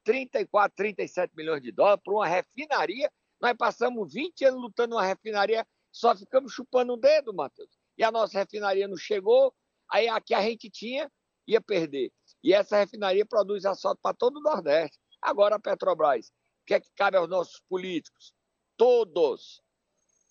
34, 0.03 0.75
37 0.75 1.35
milhões 1.35 1.61
de 1.61 1.71
dólares 1.71 2.01
para 2.03 2.13
uma 2.13 2.27
refinaria. 2.27 3.11
Nós 3.39 3.53
passamos 3.57 4.13
20 4.13 4.45
anos 4.45 4.61
lutando 4.61 4.95
uma 4.95 5.05
refinaria, 5.05 5.65
só 5.91 6.15
ficamos 6.15 6.53
chupando 6.53 6.93
o 6.93 6.97
dedo, 6.97 7.33
Matheus. 7.33 7.69
E 7.97 8.03
a 8.03 8.11
nossa 8.11 8.39
refinaria 8.39 8.87
não 8.87 8.97
chegou, 8.97 9.53
aí 9.89 10.07
a 10.07 10.19
que 10.21 10.33
a 10.33 10.41
gente 10.41 10.69
tinha 10.69 11.11
ia 11.47 11.61
perder. 11.61 12.11
E 12.43 12.53
essa 12.53 12.77
refinaria 12.77 13.25
produz 13.25 13.65
asfalto 13.65 13.99
para 14.01 14.15
todo 14.15 14.37
o 14.37 14.41
Nordeste. 14.41 14.97
Agora 15.21 15.55
a 15.55 15.59
Petrobras, 15.59 16.27
o 16.27 16.65
que 16.65 16.73
é 16.73 16.79
que 16.79 16.89
cabe 16.95 17.17
aos 17.17 17.29
nossos 17.29 17.61
políticos? 17.69 18.33
Todos 18.77 19.61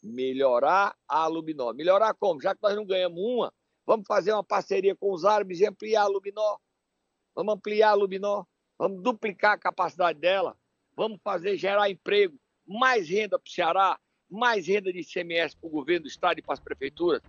melhorar 0.02 0.96
a 1.06 1.26
Luminó. 1.26 1.72
Melhorar 1.72 2.14
como? 2.14 2.40
Já 2.40 2.54
que 2.54 2.62
nós 2.62 2.74
não 2.74 2.86
ganhamos 2.86 3.18
uma, 3.18 3.52
vamos 3.86 4.06
fazer 4.06 4.32
uma 4.32 4.44
parceria 4.44 4.96
com 4.96 5.12
os 5.12 5.24
árabes 5.24 5.60
e 5.60 5.66
ampliar 5.66 6.02
a 6.02 6.08
Luminó. 6.08 6.58
Vamos 7.34 7.54
ampliar 7.54 7.90
a 7.90 7.94
Luminó, 7.94 8.44
vamos 8.78 9.02
duplicar 9.02 9.52
a 9.52 9.58
capacidade 9.58 10.18
dela, 10.18 10.56
vamos 10.96 11.20
fazer 11.22 11.56
gerar 11.56 11.88
emprego, 11.88 12.36
mais 12.66 13.08
renda 13.08 13.38
para 13.38 13.48
o 13.48 13.50
Ceará, 13.50 14.00
mais 14.30 14.66
renda 14.66 14.92
de 14.92 15.00
ICMS 15.00 15.56
para 15.56 15.66
o 15.66 15.70
governo 15.70 16.02
do 16.04 16.08
estado 16.08 16.38
e 16.38 16.42
para 16.42 16.54
as 16.54 16.60
prefeituras. 16.60 17.20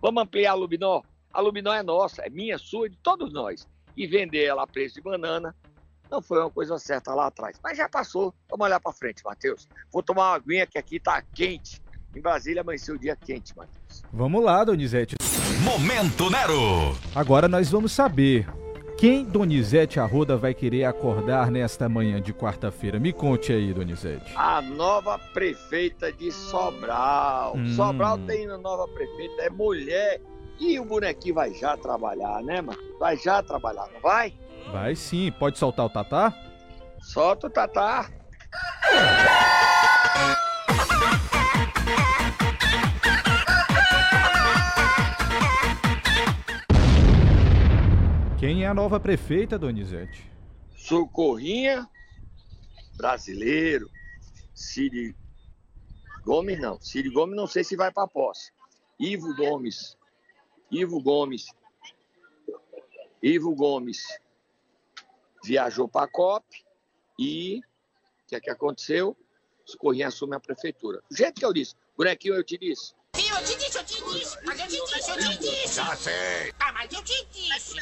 Vamos 0.00 0.22
ampliar 0.22 0.52
a 0.52 0.54
Luminó. 0.54 1.02
A 1.32 1.40
Luminó 1.40 1.72
é 1.72 1.82
nossa, 1.82 2.22
é 2.22 2.30
minha, 2.30 2.58
sua, 2.58 2.88
de 2.88 2.96
todos 2.98 3.32
nós. 3.32 3.66
E 3.96 4.06
vender 4.06 4.44
ela 4.44 4.62
a 4.62 4.66
preço 4.66 4.96
de 4.96 5.00
banana 5.00 5.54
não 6.10 6.20
foi 6.20 6.38
uma 6.40 6.50
coisa 6.50 6.78
certa 6.78 7.14
lá 7.14 7.26
atrás. 7.26 7.58
Mas 7.62 7.78
já 7.78 7.88
passou. 7.88 8.34
Vamos 8.48 8.66
olhar 8.66 8.80
para 8.80 8.92
frente, 8.92 9.22
Matheus. 9.24 9.68
Vou 9.92 10.02
tomar 10.02 10.30
uma 10.30 10.36
aguinha 10.36 10.66
que 10.66 10.78
aqui 10.78 10.96
está 10.96 11.22
quente. 11.22 11.80
Em 12.14 12.20
Brasília 12.20 12.62
amanheceu 12.62 12.96
o 12.96 12.98
dia 12.98 13.14
quente, 13.14 13.56
Matheus. 13.56 14.02
Vamos 14.12 14.42
lá, 14.42 14.64
Donizete. 14.64 15.14
Momento 15.62 16.28
Nero. 16.30 16.98
Agora 17.14 17.46
nós 17.46 17.70
vamos 17.70 17.92
saber 17.92 18.46
quem 19.00 19.24
Donizete 19.24 19.98
Arruda 19.98 20.36
vai 20.36 20.52
querer 20.52 20.84
acordar 20.84 21.50
nesta 21.50 21.88
manhã 21.88 22.20
de 22.20 22.34
quarta-feira? 22.34 23.00
Me 23.00 23.14
conte 23.14 23.50
aí, 23.50 23.72
Donizete. 23.72 24.30
A 24.36 24.60
nova 24.60 25.18
prefeita 25.32 26.12
de 26.12 26.30
Sobral. 26.30 27.56
Hum. 27.56 27.72
Sobral 27.74 28.18
tem 28.18 28.46
uma 28.46 28.58
nova 28.58 28.86
prefeita, 28.88 29.40
é 29.40 29.48
mulher. 29.48 30.20
E 30.60 30.78
o 30.78 30.84
bonequinho 30.84 31.34
vai 31.34 31.54
já 31.54 31.78
trabalhar, 31.78 32.42
né, 32.42 32.60
mano? 32.60 32.78
Vai 32.98 33.16
já 33.16 33.42
trabalhar, 33.42 33.88
não 33.90 34.00
vai? 34.02 34.34
Vai 34.70 34.94
sim. 34.94 35.32
Pode 35.32 35.56
soltar 35.56 35.86
o 35.86 35.90
Tatá? 35.90 36.34
Solta 37.00 37.46
o 37.46 37.50
Tatá. 37.50 38.10
Quem 48.40 48.64
é 48.64 48.66
a 48.66 48.72
nova 48.72 48.98
prefeita, 48.98 49.58
Donizete? 49.58 50.24
Socorrinha, 50.74 51.86
brasileiro. 52.96 53.90
Cid 54.54 55.14
Gomes 56.24 56.58
não. 56.58 56.80
Cid 56.80 57.10
Gomes 57.10 57.36
não 57.36 57.46
sei 57.46 57.62
se 57.62 57.76
vai 57.76 57.92
para 57.92 58.08
posse. 58.08 58.50
Ivo 58.98 59.36
Gomes. 59.36 59.94
Ivo 60.70 61.02
Gomes. 61.02 61.48
Ivo 63.22 63.54
Gomes 63.54 64.06
viajou 65.44 65.86
para 65.86 66.06
a 66.06 66.08
COP 66.08 66.64
e 67.18 67.58
o 67.58 67.62
que 68.26 68.36
é 68.36 68.40
que 68.40 68.48
aconteceu? 68.48 69.14
Socorrinha 69.66 70.08
assume 70.08 70.34
a 70.34 70.40
prefeitura. 70.40 71.02
Do 71.10 71.14
jeito 71.14 71.38
que 71.38 71.44
eu 71.44 71.52
disse, 71.52 71.74
bonequinho 71.94 72.36
eu 72.36 72.42
te 72.42 72.56
disse. 72.56 72.94
Sim, 73.14 73.28
eu 73.28 73.44
te 73.44 73.58
disse, 73.58 73.76
eu 73.76 73.84
te 73.84 74.02
disse. 74.02 74.38
Mas 74.46 74.60
eu 74.60 74.66
te 74.66 74.80
disse, 74.80 75.10
eu 75.10 75.18
te 75.18 75.38
disse. 75.40 75.74
Já 75.74 75.94
sei. 75.94 76.54
Ah, 76.58 76.72
mas 76.72 76.90
eu 76.90 77.04
te 77.04 77.26
disse. 77.26 77.76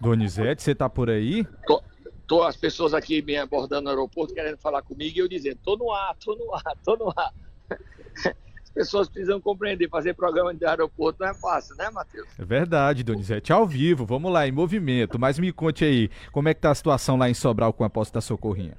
Donizete, 0.00 0.62
você 0.62 0.74
tá 0.74 0.88
por 0.88 1.10
aí? 1.10 1.44
Tô, 1.66 1.82
tô, 2.26 2.42
as 2.42 2.56
pessoas 2.56 2.94
aqui 2.94 3.20
me 3.22 3.36
abordando 3.36 3.82
no 3.82 3.90
aeroporto 3.90 4.32
querendo 4.34 4.56
falar 4.56 4.82
comigo 4.82 5.16
e 5.16 5.20
eu 5.20 5.28
dizendo, 5.28 5.58
tô 5.62 5.76
no 5.76 5.92
ar, 5.92 6.16
tô 6.16 6.34
no 6.34 6.54
ar, 6.54 6.76
tô 6.84 6.96
no 6.96 7.12
ar. 7.16 7.32
As 8.70 8.74
pessoas 8.74 9.08
precisam 9.08 9.40
compreender, 9.40 9.88
fazer 9.88 10.14
programa 10.14 10.54
de 10.54 10.64
aeroporto 10.64 11.18
não 11.20 11.28
é 11.28 11.34
fácil, 11.34 11.74
né, 11.74 11.90
Matheus? 11.90 12.28
É 12.38 12.44
verdade, 12.44 13.02
Donizete, 13.02 13.52
ao 13.52 13.66
vivo, 13.66 14.06
vamos 14.06 14.32
lá, 14.32 14.46
em 14.46 14.52
movimento. 14.52 15.18
Mas 15.18 15.40
me 15.40 15.52
conte 15.52 15.84
aí, 15.84 16.08
como 16.30 16.48
é 16.48 16.54
que 16.54 16.60
tá 16.60 16.70
a 16.70 16.74
situação 16.74 17.16
lá 17.16 17.28
em 17.28 17.34
Sobral 17.34 17.72
com 17.72 17.82
a 17.82 17.90
posse 17.90 18.12
da 18.12 18.20
Socorrinha? 18.20 18.76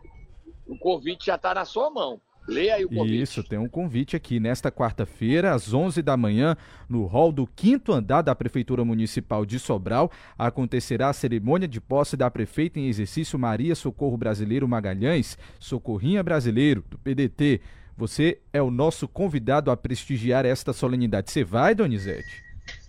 O 0.66 0.78
convite 0.78 1.26
já 1.26 1.38
tá 1.38 1.54
na 1.54 1.66
sua 1.66 1.90
mão. 1.90 2.22
Leia 2.48 2.76
aí 2.76 2.86
o 2.86 2.90
convite. 2.90 3.22
Isso, 3.22 3.44
tem 3.44 3.60
um 3.60 3.70
convite 3.70 4.16
aqui 4.16 4.40
nesta 4.40 4.72
quarta-feira, 4.72 5.54
às 5.54 5.74
11 5.74 6.02
da 6.02 6.18
manhã, 6.18 6.56
no 6.90 7.06
hall 7.06 7.32
do 7.32 7.46
quinto 7.46 7.94
andar 7.94 8.22
da 8.22 8.34
Prefeitura 8.34 8.84
Municipal 8.84 9.46
de 9.46 9.60
Sobral, 9.60 10.12
acontecerá 10.38 11.10
a 11.10 11.14
cerimônia 11.14 11.68
de 11.68 11.80
posse 11.80 12.18
da 12.18 12.30
prefeita 12.32 12.80
em 12.80 12.88
exercício 12.88 13.38
Maria 13.38 13.76
Socorro 13.76 14.18
Brasileiro 14.18 14.68
Magalhães, 14.68 15.38
Socorrinha 15.60 16.24
Brasileiro, 16.24 16.84
do 16.90 16.98
PDT. 16.98 17.62
Você 17.96 18.40
é 18.52 18.62
o 18.62 18.72
nosso 18.72 19.08
convidado 19.08 19.70
a 19.70 19.78
prestigiar 19.78 20.46
esta 20.46 20.74
solenidade. 20.74 21.30
Você 21.32 21.44
vai, 21.44 21.76
Donizete? 21.76 22.44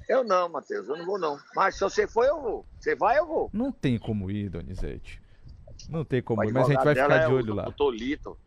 Eu 0.09 0.25
não, 0.25 0.49
Matheus, 0.49 0.89
eu 0.89 0.97
não 0.97 1.05
vou 1.05 1.19
não. 1.19 1.39
Mas 1.55 1.75
se 1.75 1.81
você 1.81 2.07
for, 2.07 2.25
eu 2.25 2.41
vou. 2.41 2.67
Você 2.79 2.95
vai, 2.97 3.19
eu 3.19 3.27
vou. 3.27 3.51
Não 3.53 3.71
tem 3.71 3.99
como 3.99 4.31
ir, 4.31 4.49
Donizete. 4.49 5.21
Não 5.89 6.05
tem 6.05 6.23
como 6.23 6.43
ir, 6.45 6.53
mas 6.53 6.67
a 6.67 6.73
gente 6.73 6.85
vai 6.85 6.95
ficar 6.95 7.27
de 7.27 7.33
olho 7.33 7.51
é 7.51 7.53
o, 7.53 7.55
lá. 7.55 7.69
O 7.69 7.73
Tolito, 7.73 8.39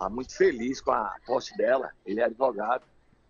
está 0.00 0.08
muito 0.08 0.34
feliz 0.34 0.80
com 0.80 0.92
a 0.92 1.14
posse 1.26 1.54
dela. 1.56 1.92
Ele 2.06 2.20
é 2.20 2.24
advogado 2.24 2.82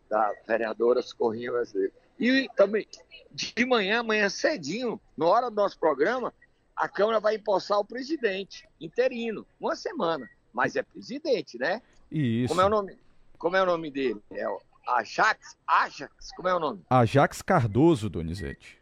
da 0.09 0.33
vereadora 0.47 1.03
Socorrinha 1.03 1.51
Brasileira. 1.51 1.93
E 2.19 2.49
também, 2.55 2.87
de 3.33 3.67
manhã, 3.67 4.01
amanhã 4.01 4.29
cedinho, 4.29 5.01
na 5.17 5.27
hora 5.27 5.51
do 5.51 5.57
nosso 5.57 5.79
programa, 5.79 6.33
a 6.77 6.89
Câmara 6.89 7.19
vai 7.19 7.35
empossar 7.37 7.79
o 7.79 7.85
presidente 7.85 8.69
interino, 8.81 9.45
uma 9.61 9.75
semana. 9.75 10.31
Mas 10.53 10.77
é 10.77 10.83
presidente, 10.83 11.59
né? 11.59 11.83
Isso. 12.11 12.49
Como 12.49 12.61
é 12.61 12.65
o 12.65 12.69
nome? 12.69 12.99
Como 13.37 13.57
é 13.57 13.63
o 13.63 13.67
nome 13.67 13.91
dele? 13.91 14.23
É 14.31 14.49
o 14.49 14.61
Ajax? 14.87 15.57
Ajax? 15.67 16.33
Como 16.37 16.49
é 16.49 16.55
o 16.55 16.61
nome? 16.61 16.83
Ajax 16.89 17.43
Cardoso, 17.43 18.09
Donizete. 18.09 18.79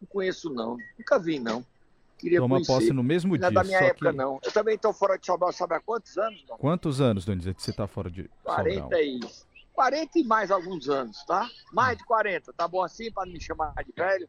Não 0.00 0.08
conheço, 0.08 0.50
não. 0.50 0.78
Nunca 0.98 1.18
vi, 1.18 1.38
não. 1.38 1.64
Queria 2.20 2.38
Toma 2.38 2.56
conhecer. 2.56 2.72
posse 2.72 2.92
no 2.92 3.02
mesmo 3.02 3.32
não 3.32 3.38
dia. 3.38 3.50
Não 3.50 3.60
é 3.60 3.64
da 3.64 3.64
minha 3.64 3.80
época, 3.80 4.10
que... 4.10 4.16
não. 4.16 4.38
Eu 4.42 4.52
também 4.52 4.74
estou 4.74 4.92
fora 4.92 5.18
de 5.18 5.24
Sobral, 5.24 5.52
sabe 5.52 5.74
há 5.74 5.80
quantos 5.80 6.18
anos? 6.18 6.44
Não? 6.48 6.58
Quantos 6.58 7.00
anos, 7.00 7.24
Donizete, 7.24 7.62
você 7.62 7.70
está 7.70 7.86
fora 7.86 8.10
de 8.10 8.30
40 8.44 8.80
Sobral? 8.82 9.02
E... 9.02 9.20
40 9.72 10.18
e 10.18 10.24
mais 10.24 10.50
alguns 10.50 10.88
anos, 10.90 11.24
tá? 11.24 11.48
Mais 11.72 11.96
de 11.96 12.04
40. 12.04 12.52
Tá 12.52 12.68
bom 12.68 12.82
assim 12.82 13.10
para 13.10 13.30
me 13.30 13.40
chamar 13.40 13.72
de 13.82 13.92
velho? 13.96 14.28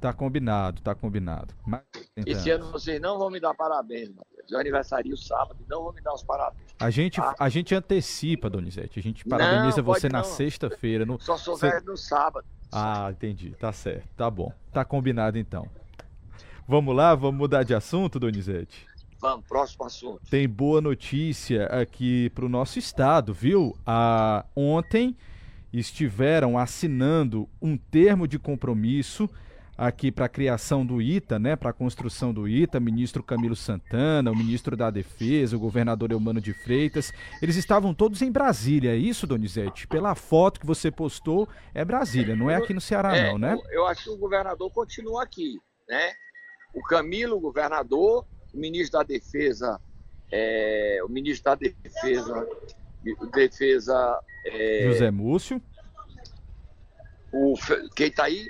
Tá 0.00 0.12
combinado, 0.12 0.80
tá 0.80 0.94
combinado. 0.94 1.54
Mas, 1.66 1.82
Esse 2.26 2.50
ano 2.50 2.70
vocês 2.72 3.00
não 3.00 3.18
vão 3.18 3.30
me 3.30 3.38
dar 3.38 3.54
parabéns, 3.54 4.08
Matheus. 4.08 4.50
Eu 4.50 4.58
aniversario 4.58 5.16
sábado, 5.16 5.58
não 5.68 5.84
vão 5.84 5.92
me 5.92 6.00
dar 6.00 6.14
os 6.14 6.22
parabéns. 6.22 6.64
A 6.78 6.90
gente, 6.90 7.20
tá? 7.20 7.34
a 7.38 7.48
gente 7.50 7.74
antecipa, 7.74 8.48
Donizete. 8.48 8.98
A 8.98 9.02
gente 9.02 9.24
parabeniza 9.26 9.78
não, 9.78 9.84
você 9.84 10.08
na 10.08 10.24
sexta-feira. 10.24 11.04
No... 11.04 11.20
Só 11.20 11.36
sou 11.36 11.56
velho 11.56 11.84
no 11.84 11.96
sábado. 11.96 12.46
Ah, 12.72 13.08
entendi. 13.10 13.50
Tá 13.58 13.72
certo. 13.72 14.08
Tá 14.16 14.30
bom. 14.30 14.52
Tá 14.72 14.84
combinado 14.84 15.38
então. 15.38 15.68
Vamos 16.70 16.94
lá, 16.94 17.16
vamos 17.16 17.36
mudar 17.36 17.64
de 17.64 17.74
assunto, 17.74 18.20
Donizete? 18.20 18.86
Vamos, 19.18 19.44
próximo 19.44 19.86
assunto. 19.86 20.20
Tem 20.30 20.48
boa 20.48 20.80
notícia 20.80 21.66
aqui 21.66 22.30
para 22.30 22.44
o 22.44 22.48
nosso 22.48 22.78
estado, 22.78 23.34
viu? 23.34 23.76
Ah, 23.84 24.44
ontem 24.54 25.16
estiveram 25.72 26.56
assinando 26.56 27.48
um 27.60 27.76
termo 27.76 28.28
de 28.28 28.38
compromisso 28.38 29.28
aqui 29.76 30.12
para 30.12 30.26
a 30.26 30.28
criação 30.28 30.86
do 30.86 31.02
ITA, 31.02 31.40
né, 31.40 31.56
para 31.56 31.70
a 31.70 31.72
construção 31.72 32.32
do 32.32 32.46
ITA, 32.46 32.78
ministro 32.78 33.20
Camilo 33.20 33.56
Santana, 33.56 34.30
o 34.30 34.36
ministro 34.36 34.76
da 34.76 34.90
Defesa, 34.90 35.56
o 35.56 35.60
governador 35.60 36.12
Eumano 36.12 36.40
de 36.40 36.52
Freitas, 36.52 37.12
eles 37.42 37.56
estavam 37.56 37.92
todos 37.92 38.22
em 38.22 38.30
Brasília, 38.30 38.92
é 38.92 38.96
isso, 38.96 39.26
Donizete? 39.26 39.88
Pela 39.88 40.14
foto 40.14 40.60
que 40.60 40.66
você 40.66 40.88
postou, 40.88 41.48
é 41.74 41.84
Brasília, 41.84 42.36
não 42.36 42.48
é 42.48 42.54
aqui 42.54 42.72
no 42.72 42.80
Ceará 42.80 43.16
é, 43.16 43.32
não, 43.32 43.38
né? 43.38 43.54
Eu, 43.54 43.80
eu 43.80 43.86
acho 43.88 44.04
que 44.04 44.10
o 44.10 44.16
governador 44.16 44.70
continua 44.70 45.24
aqui, 45.24 45.58
né? 45.88 46.12
O 46.74 46.82
Camilo, 46.82 47.36
o 47.36 47.40
governador, 47.40 48.26
o 48.52 48.58
ministro 48.58 48.98
da 48.98 49.04
Defesa, 49.04 49.80
é, 50.30 51.00
o 51.04 51.08
ministro 51.08 51.44
da 51.44 51.54
Defesa, 51.54 52.46
Defesa 53.32 54.20
é, 54.46 54.84
José 54.92 55.10
Múcio. 55.10 55.62
O, 57.32 57.54
quem 57.94 58.08
está 58.08 58.24
aí? 58.24 58.46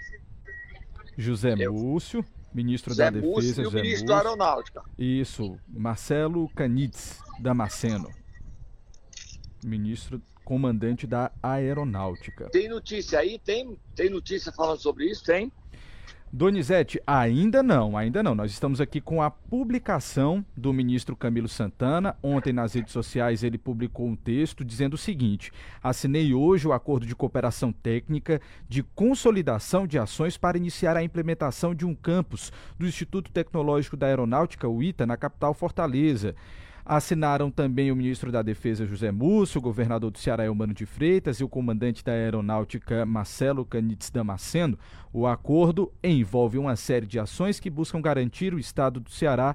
José 1.17 1.55
Múcio, 1.69 2.25
ministro 2.53 2.93
José 2.93 3.05
da 3.05 3.11
Defesa. 3.11 3.33
Múcio 3.33 3.63
e 3.63 3.67
o 3.67 3.71
ministro 3.71 3.91
Múcio. 3.91 4.07
da 4.07 4.17
Aeronáutica. 4.17 4.83
Isso, 4.99 5.59
Marcelo 5.69 6.49
Canitz 6.51 7.21
Damasceno, 7.39 8.11
ministro 9.65 10.21
comandante 10.45 11.07
da 11.07 11.31
Aeronáutica. 11.43 12.49
Tem 12.51 12.69
notícia 12.69 13.21
aí? 13.21 13.39
Tem, 13.39 13.79
tem 13.95 14.11
notícia 14.11 14.51
falando 14.51 14.81
sobre 14.81 15.09
isso? 15.09 15.25
Tem? 15.25 15.53
Donizete, 16.33 17.03
ainda 17.05 17.61
não, 17.61 17.97
ainda 17.97 18.23
não. 18.23 18.37
Nós 18.37 18.53
estamos 18.53 18.81
aqui 18.81 19.01
com 19.01 19.21
a 19.21 19.33
publicação 19.33 20.45
do 20.57 20.73
ministro 20.73 21.17
Camilo 21.17 21.49
Santana. 21.49 22.17
Ontem, 22.23 22.53
nas 22.53 22.75
redes 22.75 22.93
sociais, 22.93 23.43
ele 23.43 23.59
publicou 23.59 24.07
um 24.07 24.15
texto 24.15 24.65
dizendo 24.65 24.95
o 24.95 24.99
seguinte: 24.99 25.51
assinei 25.83 26.33
hoje 26.33 26.69
o 26.69 26.73
acordo 26.73 27.05
de 27.05 27.17
cooperação 27.17 27.73
técnica 27.73 28.41
de 28.69 28.81
consolidação 28.81 29.89
de 29.89 29.99
ações 29.99 30.37
para 30.37 30.57
iniciar 30.57 30.97
a 30.97 31.03
implementação 31.03 31.75
de 31.75 31.85
um 31.85 31.97
campus 31.97 32.53
do 32.79 32.87
Instituto 32.87 33.33
Tecnológico 33.33 33.97
da 33.97 34.07
Aeronáutica, 34.07 34.69
o 34.69 34.81
ITA, 34.81 35.05
na 35.07 35.17
capital 35.17 35.53
Fortaleza. 35.53 36.37
Assinaram 36.93 37.53
também 37.53 37.93
o 37.93 37.95
ministro 37.95 38.33
da 38.33 38.43
Defesa 38.43 38.85
José 38.85 39.13
Múcio, 39.13 39.61
o 39.61 39.63
governador 39.63 40.11
do 40.11 40.19
Ceará 40.19 40.45
Eumano 40.45 40.75
de 40.75 40.85
Freitas 40.85 41.37
e 41.37 41.45
o 41.45 41.49
comandante 41.49 42.05
da 42.05 42.11
Aeronáutica 42.11 43.07
Marcelo 43.07 43.65
Canitz 43.65 44.11
Damasceno. 44.11 44.77
O 45.13 45.25
acordo 45.25 45.93
envolve 46.03 46.59
uma 46.59 46.75
série 46.75 47.07
de 47.07 47.21
ações 47.21 47.61
que 47.61 47.71
buscam 47.71 48.03
garantir 48.03 48.53
o 48.53 48.59
Estado 48.59 48.99
do 48.99 49.09
Ceará 49.09 49.55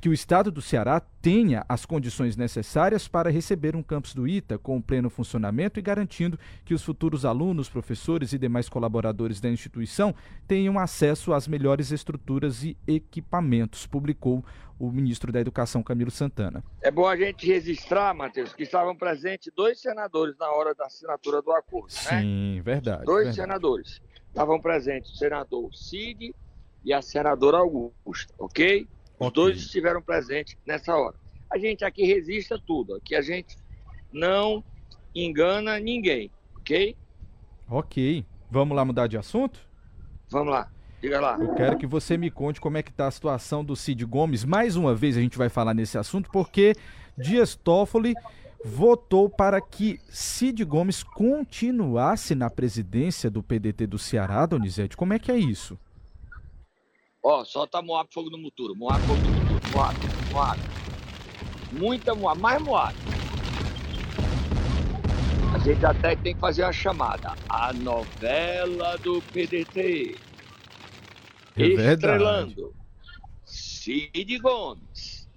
que 0.00 0.08
o 0.08 0.12
Estado 0.12 0.50
do 0.50 0.60
Ceará 0.60 1.00
tenha 1.22 1.64
as 1.68 1.86
condições 1.86 2.36
necessárias 2.36 3.08
para 3.08 3.30
receber 3.30 3.74
um 3.74 3.82
campus 3.82 4.14
do 4.14 4.28
ITA 4.28 4.58
com 4.58 4.80
pleno 4.80 5.08
funcionamento 5.08 5.78
e 5.78 5.82
garantindo 5.82 6.38
que 6.64 6.74
os 6.74 6.82
futuros 6.82 7.24
alunos, 7.24 7.68
professores 7.68 8.32
e 8.32 8.38
demais 8.38 8.68
colaboradores 8.68 9.40
da 9.40 9.48
instituição 9.48 10.14
tenham 10.46 10.78
acesso 10.78 11.32
às 11.32 11.48
melhores 11.48 11.90
estruturas 11.90 12.62
e 12.62 12.76
equipamentos, 12.86 13.86
publicou 13.86 14.44
o 14.78 14.90
ministro 14.90 15.32
da 15.32 15.40
Educação, 15.40 15.82
Camilo 15.82 16.10
Santana. 16.10 16.62
É 16.82 16.90
bom 16.90 17.08
a 17.08 17.16
gente 17.16 17.46
registrar, 17.46 18.14
Matheus, 18.14 18.52
que 18.52 18.62
estavam 18.62 18.94
presentes 18.94 19.50
dois 19.56 19.80
senadores 19.80 20.36
na 20.38 20.50
hora 20.50 20.74
da 20.74 20.84
assinatura 20.84 21.40
do 21.40 21.50
acordo. 21.52 21.92
Né? 22.10 22.20
Sim, 22.20 22.56
né? 22.56 22.62
verdade. 22.62 23.04
Dois 23.04 23.28
verdade. 23.28 23.36
senadores. 23.36 24.02
Estavam 24.28 24.60
presentes 24.60 25.12
o 25.12 25.16
senador 25.16 25.74
Cid 25.74 26.34
e 26.84 26.92
a 26.92 27.00
senadora 27.00 27.56
Augusta, 27.56 28.34
ok? 28.38 28.86
Os 29.18 29.28
okay. 29.28 29.42
dois 29.42 29.58
estiveram 29.58 30.02
presentes 30.02 30.56
nessa 30.66 30.94
hora. 30.94 31.14
A 31.50 31.58
gente 31.58 31.84
aqui 31.84 32.04
resista 32.04 32.58
tudo, 32.58 32.96
aqui 32.96 33.14
a 33.14 33.22
gente 33.22 33.56
não 34.12 34.62
engana 35.14 35.78
ninguém, 35.78 36.30
ok? 36.56 36.96
Ok. 37.68 38.24
Vamos 38.50 38.76
lá 38.76 38.84
mudar 38.84 39.06
de 39.06 39.16
assunto? 39.16 39.58
Vamos 40.28 40.52
lá. 40.52 40.70
Diga 41.00 41.20
lá. 41.20 41.38
Eu 41.38 41.54
quero 41.54 41.78
que 41.78 41.86
você 41.86 42.16
me 42.16 42.30
conte 42.30 42.60
como 42.60 42.78
é 42.78 42.82
que 42.82 42.90
está 42.90 43.06
a 43.06 43.10
situação 43.10 43.64
do 43.64 43.76
Cid 43.76 44.04
Gomes. 44.04 44.44
Mais 44.44 44.76
uma 44.76 44.94
vez 44.94 45.16
a 45.16 45.20
gente 45.20 45.36
vai 45.36 45.48
falar 45.48 45.74
nesse 45.74 45.98
assunto, 45.98 46.30
porque 46.30 46.74
Dias 47.16 47.54
Toffoli 47.54 48.14
votou 48.64 49.28
para 49.28 49.60
que 49.60 50.00
Cid 50.08 50.64
Gomes 50.64 51.02
continuasse 51.02 52.34
na 52.34 52.50
presidência 52.50 53.30
do 53.30 53.42
PDT 53.42 53.86
do 53.86 53.98
Ceará, 53.98 54.46
Donizete. 54.46 54.96
Como 54.96 55.12
é 55.12 55.18
que 55.18 55.30
é 55.30 55.38
isso? 55.38 55.78
Ó, 57.28 57.44
solta 57.44 57.82
Moab 57.82 58.08
fogo 58.14 58.30
no 58.30 58.38
muturo. 58.38 58.76
Moab 58.76 59.04
fogo 59.04 59.20
no 59.20 59.32
muturo. 59.32 59.60
Moab, 59.72 59.98
Moab. 60.30 60.60
Muita 61.72 62.14
Moab, 62.14 62.40
mais 62.40 62.62
Moab. 62.62 62.94
A 65.52 65.58
gente 65.58 65.84
até 65.84 66.14
tem 66.14 66.34
que 66.34 66.40
fazer 66.40 66.62
a 66.62 66.70
chamada. 66.70 67.34
A 67.48 67.72
novela 67.72 68.96
do 68.98 69.20
PDT. 69.22 70.14
É 71.56 71.62
Estrelando. 71.66 72.72
Cid 73.44 74.38
Gomes. 74.38 75.28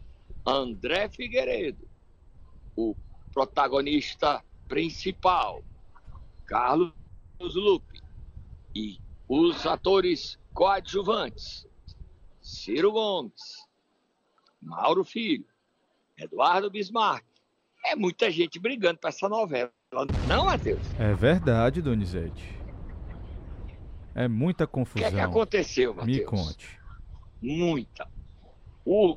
André 0.46 1.10
Figueiredo. 1.10 1.90
O 2.76 2.96
protagonista 3.34 4.44
principal. 4.68 5.64
Carlos 6.46 6.94
Lupe. 7.42 8.00
E 8.76 9.00
os 9.28 9.66
atores 9.66 10.38
coadjuvantes. 10.54 11.68
Ciro 12.50 12.92
Gomes, 12.92 13.68
Mauro 14.60 15.04
Filho, 15.04 15.46
Eduardo 16.18 16.70
Bismarck. 16.70 17.24
É 17.86 17.96
muita 17.96 18.32
gente 18.32 18.60
brigando 18.60 18.98
para 19.00 19.10
essa 19.10 19.30
novela. 19.30 19.72
Não, 20.28 20.46
Matheus? 20.46 20.82
É 21.00 21.14
verdade, 21.14 21.82
Donizete. 21.82 22.44
É 24.16 24.28
muita 24.28 24.66
confusão. 24.66 25.08
O 25.08 25.12
que, 25.12 25.16
é 25.16 25.20
que 25.20 25.24
aconteceu, 25.24 25.94
Matheus? 25.94 26.18
Me 26.18 26.26
conte. 26.26 26.80
Muita. 27.42 28.08
O, 28.84 29.16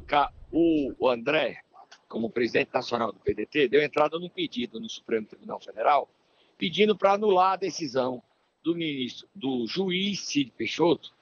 o 0.98 1.08
André, 1.08 1.62
como 2.08 2.28
presidente 2.28 2.70
nacional 2.72 3.12
do 3.12 3.18
PDT, 3.18 3.68
deu 3.68 3.82
entrada 3.82 4.18
num 4.18 4.28
pedido 4.28 4.78
no 4.78 4.88
Supremo 4.88 5.26
Tribunal 5.26 5.58
Federal 5.58 6.08
pedindo 6.58 6.96
para 6.96 7.14
anular 7.14 7.54
a 7.54 7.56
decisão 7.56 8.22
do 8.62 8.74
ministro, 8.76 9.26
do 9.34 9.66
juiz 9.66 10.20
Cid 10.20 10.52
Peixoto, 10.56 11.12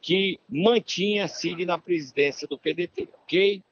que 0.00 0.38
mantinha 0.48 1.28
Cid 1.28 1.64
na 1.64 1.78
presidência 1.78 2.46
do 2.46 2.58
PDT, 2.58 3.08
ok? 3.22 3.62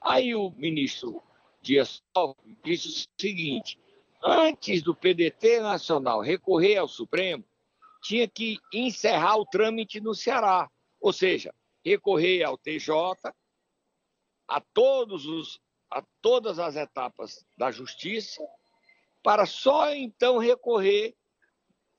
Aí 0.00 0.34
o 0.34 0.50
ministro 0.50 1.22
Dias 1.60 2.02
Toffoli 2.12 2.56
disse 2.64 2.88
o 2.88 3.20
seguinte: 3.20 3.78
antes 4.22 4.82
do 4.82 4.94
PDT 4.94 5.60
nacional 5.60 6.20
recorrer 6.20 6.76
ao 6.76 6.88
Supremo, 6.88 7.44
tinha 8.02 8.28
que 8.28 8.58
encerrar 8.72 9.36
o 9.36 9.46
trâmite 9.46 10.00
no 10.00 10.14
Ceará, 10.14 10.70
ou 11.00 11.12
seja, 11.12 11.54
recorrer 11.84 12.42
ao 12.44 12.56
TJ, 12.56 12.90
a 14.46 14.60
todos 14.72 15.26
os 15.26 15.60
a 15.90 16.04
todas 16.20 16.58
as 16.58 16.76
etapas 16.76 17.46
da 17.56 17.70
justiça, 17.70 18.46
para 19.22 19.46
só 19.46 19.90
então 19.94 20.36
recorrer 20.36 21.16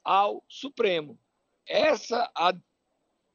ao 0.04 0.44
Supremo. 0.48 1.20
Essa 1.66 2.30
a 2.36 2.54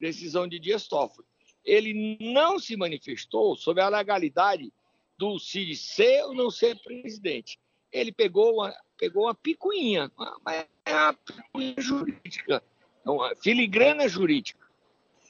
decisão 0.05 0.47
de 0.47 0.59
Dias 0.59 0.87
Toffoli. 0.87 1.27
Ele 1.63 2.17
não 2.21 2.59
se 2.59 2.77
manifestou 2.77 3.55
sobre 3.55 3.81
a 3.81 3.89
legalidade 3.89 4.71
do 5.17 5.39
Cid 5.39 5.75
ser 5.75 6.23
ou 6.25 6.33
não 6.33 6.51
ser 6.51 6.77
presidente. 6.81 7.59
Ele 7.91 8.11
pegou 8.11 8.55
uma, 8.55 8.75
pegou 8.97 9.23
uma 9.23 9.33
picuinha, 9.33 10.11
uma, 10.17 10.37
uma 10.87 11.13
picuinha 11.13 11.75
jurídica, 11.77 12.63
uma 13.05 13.35
filigrana 13.35 14.07
jurídica 14.07 14.65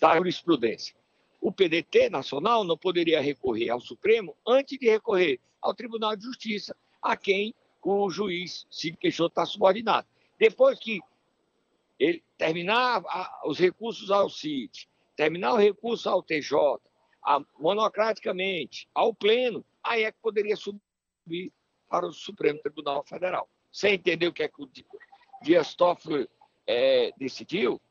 da 0.01 0.17
jurisprudência. 0.17 0.95
O 1.39 1.51
PDT 1.51 2.09
nacional 2.09 2.63
não 2.63 2.77
poderia 2.77 3.21
recorrer 3.21 3.69
ao 3.69 3.79
Supremo 3.79 4.35
antes 4.45 4.77
de 4.79 4.89
recorrer 4.89 5.39
ao 5.61 5.73
Tribunal 5.73 6.15
de 6.15 6.23
Justiça, 6.23 6.75
a 7.01 7.15
quem 7.15 7.53
o 7.81 8.09
juiz 8.09 8.65
Cid 8.69 8.97
Peixoto 8.97 9.29
está 9.29 9.45
subordinado. 9.45 10.07
Depois 10.39 10.77
que 10.79 10.99
ele 11.99 12.23
terminar 12.37 13.03
a, 13.05 13.41
os 13.45 13.59
recursos 13.59 14.11
ao 14.11 14.29
CIT, 14.29 14.89
terminar 15.15 15.53
o 15.53 15.57
recurso 15.57 16.09
ao 16.09 16.21
TJ, 16.21 16.55
a, 17.23 17.39
monocraticamente, 17.59 18.87
ao 18.93 19.13
Pleno, 19.13 19.65
aí 19.83 20.03
é 20.03 20.11
que 20.11 20.19
poderia 20.21 20.55
subir 20.55 21.51
para 21.89 22.05
o 22.05 22.13
Supremo 22.13 22.59
Tribunal 22.59 23.03
Federal. 23.05 23.49
Você 23.71 23.93
entendeu 23.93 24.29
o 24.29 24.33
que 24.33 24.43
é 24.43 24.47
que 24.47 24.61
o 24.61 24.69
Dias 25.41 25.75
Toffoli 25.75 26.27
é, 26.67 27.11
decidiu? 27.17 27.81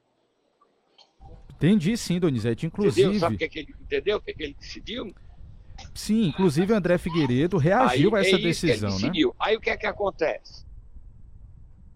Entendi 1.57 1.97
sim, 1.97 2.19
Donizete. 2.19 2.67
Inclusive. 2.67 3.03
Entendeu? 3.03 3.21
Sabe 3.21 3.35
o 3.37 3.38
que, 3.38 3.45
é 3.45 3.49
que 3.49 3.59
ele 3.61 3.75
entendeu? 3.81 4.17
O 4.19 4.21
que, 4.21 4.31
é 4.31 4.35
que 4.35 4.43
ele 4.43 4.55
decidiu? 4.55 5.14
Sim, 5.95 6.27
inclusive 6.27 6.73
o 6.73 6.77
André 6.77 6.99
Figueiredo 6.99 7.57
reagiu 7.57 8.14
aí, 8.14 8.25
a 8.25 8.27
essa 8.27 8.37
é 8.37 8.38
decisão, 8.38 8.99
né? 8.99 9.11
Aí 9.38 9.57
o 9.57 9.61
que 9.61 9.71
é 9.71 9.77
que 9.77 9.87
acontece? 9.87 10.63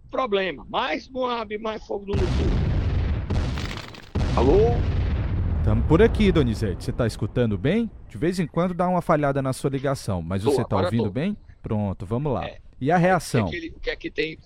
Problema. 0.08 0.66
Mais 0.68 1.08
Moab, 1.08 1.56
mais 1.58 1.86
fogo 1.86 2.06
no 2.06 2.12
Lutu. 2.12 2.68
Alô? 4.36 4.98
Estamos 5.58 5.86
por 5.86 6.00
aqui, 6.00 6.32
Donizete. 6.32 6.84
Você 6.84 6.90
está 6.90 7.06
escutando 7.06 7.58
bem? 7.58 7.90
De 8.08 8.16
vez 8.16 8.38
em 8.38 8.46
quando 8.46 8.72
dá 8.72 8.88
uma 8.88 9.02
falhada 9.02 9.42
na 9.42 9.52
sua 9.52 9.70
ligação, 9.70 10.22
mas 10.22 10.42
tô, 10.42 10.50
você 10.50 10.62
está 10.62 10.76
ouvindo 10.76 11.04
tô. 11.04 11.10
bem? 11.10 11.36
Pronto, 11.62 12.06
vamos 12.06 12.32
lá. 12.32 12.46
É. 12.46 12.58
E 12.80 12.90
a 12.90 12.96
reação? 12.96 13.46
O 13.46 13.50
que, 13.50 13.56
é 13.56 13.60
que, 13.60 13.68
o 13.68 13.80
que 13.80 13.90
é 13.90 13.96
que 13.96 14.10
tem? 14.10 14.38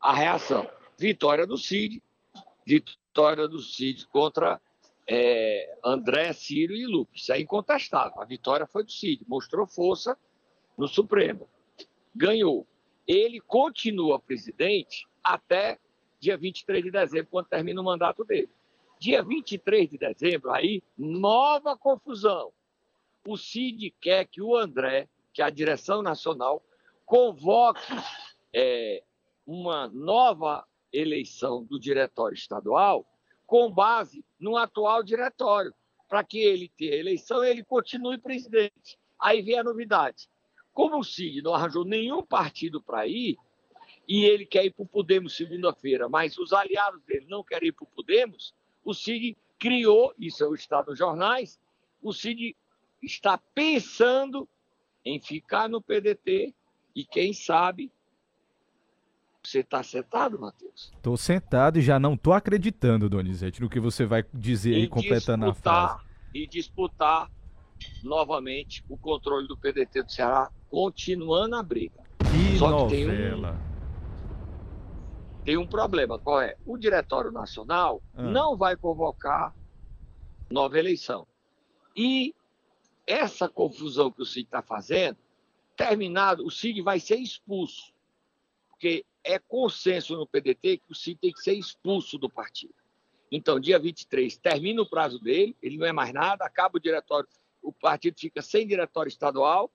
A 0.00 0.14
reação. 0.14 0.68
Vitória 0.98 1.46
do 1.46 1.56
Cid. 1.56 2.02
Vitória 2.64 3.48
do 3.48 3.58
Cid 3.60 4.06
contra 4.08 4.60
é, 5.08 5.76
André, 5.84 6.32
Ciro 6.32 6.74
e 6.74 6.86
Lucas. 6.86 7.22
Isso 7.22 7.32
é 7.32 7.40
incontestável. 7.40 8.20
A 8.20 8.24
vitória 8.24 8.66
foi 8.66 8.84
do 8.84 8.92
Cid. 8.92 9.24
Mostrou 9.26 9.66
força 9.66 10.16
no 10.76 10.86
Supremo. 10.86 11.48
Ganhou. 12.14 12.66
Ele 13.06 13.40
continua 13.40 14.18
presidente 14.18 15.06
até 15.22 15.78
dia 16.20 16.36
23 16.36 16.84
de 16.84 16.90
dezembro, 16.90 17.28
quando 17.30 17.46
termina 17.46 17.80
o 17.80 17.84
mandato 17.84 18.24
dele. 18.24 18.48
Dia 18.98 19.22
23 19.22 19.90
de 19.90 19.98
dezembro, 19.98 20.52
aí, 20.52 20.82
nova 20.96 21.76
confusão. 21.76 22.52
O 23.26 23.36
Cid 23.36 23.92
quer 24.00 24.26
que 24.26 24.40
o 24.40 24.56
André, 24.56 25.08
que 25.32 25.42
é 25.42 25.44
a 25.44 25.50
direção 25.50 26.02
nacional, 26.02 26.62
convoque 27.04 27.92
é, 28.52 29.02
uma 29.46 29.88
nova 29.88 30.64
eleição 30.92 31.64
do 31.64 31.80
diretório 31.80 32.34
estadual 32.34 33.06
com 33.46 33.70
base 33.70 34.24
no 34.38 34.56
atual 34.56 35.02
diretório, 35.02 35.74
para 36.08 36.22
que 36.22 36.38
ele 36.38 36.70
tenha 36.76 36.94
eleição 36.94 37.44
e 37.44 37.50
ele 37.50 37.64
continue 37.64 38.18
presidente. 38.18 38.98
Aí 39.18 39.42
vem 39.42 39.58
a 39.58 39.64
novidade. 39.64 40.28
Como 40.72 40.98
o 40.98 41.04
Cid 41.04 41.42
não 41.42 41.54
arranjou 41.54 41.84
nenhum 41.84 42.22
partido 42.22 42.80
para 42.80 43.06
ir, 43.06 43.36
e 44.08 44.24
ele 44.24 44.44
quer 44.44 44.64
ir 44.64 44.70
para 44.70 44.82
o 44.82 44.86
Podemos 44.88 45.36
segunda-feira, 45.36 46.08
mas 46.08 46.36
os 46.38 46.52
aliados 46.52 47.02
dele 47.04 47.26
não 47.28 47.44
querem 47.44 47.68
ir 47.68 47.72
para 47.72 47.84
o 47.84 47.88
Podemos, 47.88 48.54
o 48.84 48.92
Cid 48.92 49.36
criou, 49.58 50.12
isso 50.18 50.42
é 50.42 50.48
o 50.48 50.54
estado 50.54 50.90
nos 50.90 50.98
jornais, 50.98 51.58
o 52.02 52.12
Cid 52.12 52.56
está 53.02 53.38
pensando 53.38 54.48
em 55.04 55.20
ficar 55.20 55.68
no 55.68 55.80
PDT 55.80 56.54
e, 56.94 57.04
quem 57.04 57.32
sabe, 57.32 57.90
você 59.42 59.60
está 59.60 59.82
sentado, 59.82 60.38
Matheus? 60.38 60.92
Estou 60.94 61.16
sentado 61.16 61.78
e 61.78 61.82
já 61.82 61.98
não 61.98 62.14
estou 62.14 62.32
acreditando, 62.32 63.08
Donizete, 63.08 63.60
no 63.60 63.68
que 63.68 63.80
você 63.80 64.04
vai 64.04 64.24
dizer 64.32 64.74
aí, 64.74 64.88
completando 64.88 65.46
a 65.46 65.54
frase. 65.54 66.04
E 66.32 66.46
disputar 66.46 67.30
novamente 68.02 68.84
o 68.88 68.96
controle 68.96 69.46
do 69.46 69.56
PDT 69.56 70.02
do 70.02 70.12
Ceará, 70.12 70.50
continuando 70.70 71.56
a 71.56 71.62
briga. 71.62 72.02
Que 72.18 72.58
Só 72.58 72.70
novela. 72.70 72.88
que 72.88 72.96
tem 72.96 73.08
um, 73.08 73.72
tem 75.44 75.56
um 75.56 75.66
problema, 75.66 76.18
qual 76.18 76.40
é? 76.40 76.56
O 76.64 76.76
Diretório 76.76 77.30
Nacional 77.30 78.02
ah. 78.14 78.22
não 78.22 78.56
vai 78.56 78.76
convocar 78.76 79.54
nova 80.50 80.78
eleição. 80.78 81.26
E 81.96 82.34
essa 83.06 83.48
confusão 83.48 84.10
que 84.10 84.22
o 84.22 84.26
Cid 84.26 84.46
está 84.46 84.62
fazendo, 84.62 85.18
terminado, 85.76 86.46
o 86.46 86.50
Cid 86.50 86.80
vai 86.82 87.00
ser 87.00 87.16
expulso. 87.16 87.92
Porque 88.70 89.04
é 89.24 89.38
consenso 89.38 90.16
no 90.16 90.26
PDT 90.26 90.78
que 90.78 90.92
o 90.92 90.94
Cid 90.94 91.18
tem 91.20 91.32
que 91.32 91.40
ser 91.40 91.54
expulso 91.54 92.18
do 92.18 92.30
partido. 92.30 92.74
Então, 93.30 93.58
dia 93.58 93.78
23, 93.78 94.36
termina 94.36 94.82
o 94.82 94.88
prazo 94.88 95.18
dele, 95.18 95.56
ele 95.62 95.78
não 95.78 95.86
é 95.86 95.92
mais 95.92 96.12
nada, 96.12 96.44
acaba 96.44 96.76
o 96.76 96.80
diretório, 96.80 97.26
o 97.62 97.72
partido 97.72 98.18
fica 98.18 98.42
sem 98.42 98.66
diretório 98.66 99.08
estadual, 99.08 99.70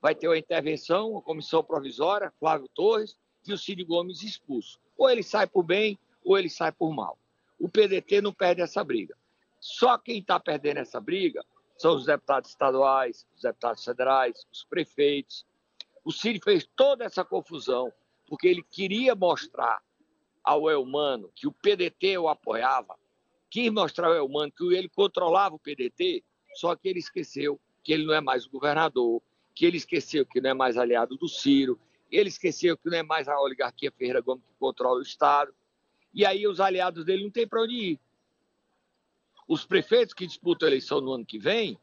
vai 0.00 0.14
ter 0.14 0.28
uma 0.28 0.38
intervenção, 0.38 1.12
uma 1.12 1.22
comissão 1.22 1.62
provisória, 1.62 2.32
Flávio 2.38 2.68
Torres, 2.74 3.16
e 3.46 3.52
o 3.52 3.58
Cid 3.58 3.82
Gomes 3.84 4.22
expulso. 4.22 4.78
Ou 4.96 5.08
ele 5.08 5.22
sai 5.22 5.46
por 5.46 5.62
bem, 5.62 5.98
ou 6.24 6.38
ele 6.38 6.48
sai 6.48 6.70
por 6.72 6.92
mal. 6.92 7.18
O 7.58 7.68
PDT 7.68 8.20
não 8.20 8.32
perde 8.32 8.60
essa 8.60 8.84
briga. 8.84 9.16
Só 9.60 9.96
quem 9.96 10.18
está 10.18 10.38
perdendo 10.38 10.78
essa 10.78 11.00
briga 11.00 11.44
são 11.78 11.96
os 11.96 12.06
deputados 12.06 12.50
estaduais, 12.50 13.26
os 13.34 13.42
deputados 13.42 13.84
federais, 13.84 14.46
os 14.52 14.64
prefeitos. 14.64 15.46
O 16.04 16.12
Cid 16.12 16.40
fez 16.42 16.68
toda 16.76 17.04
essa 17.04 17.24
confusão 17.24 17.92
porque 18.28 18.48
ele 18.48 18.62
queria 18.62 19.14
mostrar 19.14 19.82
ao 20.42 20.68
Elmano 20.68 21.30
que 21.34 21.46
o 21.46 21.52
PDT 21.52 22.18
o 22.18 22.28
apoiava, 22.28 22.96
quis 23.50 23.70
mostrar 23.70 24.08
ao 24.08 24.14
Elmano 24.14 24.50
que 24.50 24.64
ele 24.74 24.88
controlava 24.88 25.54
o 25.54 25.58
PDT, 25.58 26.24
só 26.54 26.74
que 26.76 26.88
ele 26.88 26.98
esqueceu 26.98 27.60
que 27.82 27.92
ele 27.92 28.04
não 28.04 28.14
é 28.14 28.20
mais 28.20 28.46
o 28.46 28.50
governador, 28.50 29.22
que 29.54 29.66
ele 29.66 29.76
esqueceu 29.76 30.24
que 30.24 30.40
não 30.40 30.50
é 30.50 30.54
mais 30.54 30.76
aliado 30.76 31.16
do 31.16 31.28
Ciro, 31.28 31.78
ele 32.10 32.28
esqueceu 32.28 32.76
que 32.76 32.88
não 32.88 32.98
é 32.98 33.02
mais 33.02 33.28
a 33.28 33.40
oligarquia 33.40 33.90
Ferreira 33.90 34.20
Gomes 34.20 34.44
que 34.44 34.54
controla 34.58 34.98
o 34.98 35.02
Estado, 35.02 35.54
e 36.14 36.26
aí 36.26 36.46
os 36.46 36.60
aliados 36.60 37.04
dele 37.04 37.24
não 37.24 37.30
têm 37.30 37.46
para 37.48 37.62
onde 37.62 37.74
ir. 37.74 38.00
Os 39.48 39.64
prefeitos 39.64 40.14
que 40.14 40.26
disputam 40.26 40.66
a 40.66 40.70
eleição 40.70 41.00
no 41.00 41.12
ano 41.12 41.24
que 41.24 41.38
vem 41.38 41.78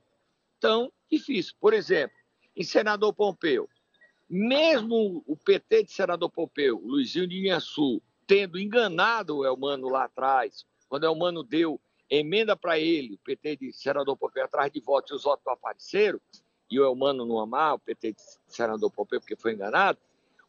estão 0.54 0.92
difíceis. 1.12 1.52
Por 1.52 1.74
exemplo, 1.74 2.16
em 2.56 2.64
Senador 2.64 3.14
Pompeu, 3.14 3.68
mesmo 4.30 5.24
o 5.26 5.36
PT 5.36 5.86
de 5.86 5.92
Senador 5.92 6.30
Pompeu, 6.30 6.80
Luizinho 6.80 7.28
de 7.28 7.40
Inhaçu, 7.40 8.02
tendo 8.28 8.60
enganado 8.60 9.38
o 9.38 9.46
Elmano 9.46 9.90
lá 9.90 10.04
atrás, 10.04 10.66
quando 10.88 11.04
o 11.04 11.08
Elmano 11.08 11.44
deu 11.44 11.82
emenda 12.10 12.56
para 12.56 12.80
ele, 12.80 13.16
o 13.16 13.18
PT 13.20 13.58
de 13.58 13.74
Senador 13.74 14.18
Pompeu 14.18 14.44
atrás 14.44 14.72
de 14.72 14.80
votos 14.80 15.12
e 15.12 15.16
os 15.16 15.24
votos 15.24 15.46
apareceram, 15.48 16.20
e 16.70 16.80
o 16.80 16.84
Elmano 16.84 17.26
não 17.26 17.40
amar 17.40 17.76
o 17.76 17.80
PT 17.80 18.14
de 18.14 18.22
Senador 18.48 18.92
Pompeu 18.92 19.20
porque 19.20 19.36
foi 19.36 19.54
enganado, 19.54 20.00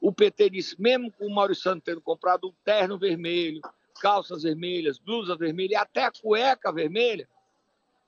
o 0.00 0.12
PT 0.12 0.50
disse, 0.50 0.80
mesmo 0.80 1.12
com 1.12 1.26
o 1.26 1.34
Maurício 1.34 1.64
Santos 1.64 1.84
tendo 1.84 2.00
comprado 2.00 2.48
um 2.48 2.54
terno 2.64 2.98
vermelho, 2.98 3.60
calças 4.00 4.42
vermelhas, 4.42 4.98
blusa 4.98 5.36
vermelha 5.36 5.72
e 5.72 5.76
até 5.76 6.04
a 6.04 6.10
cueca 6.10 6.72
vermelha, 6.72 7.28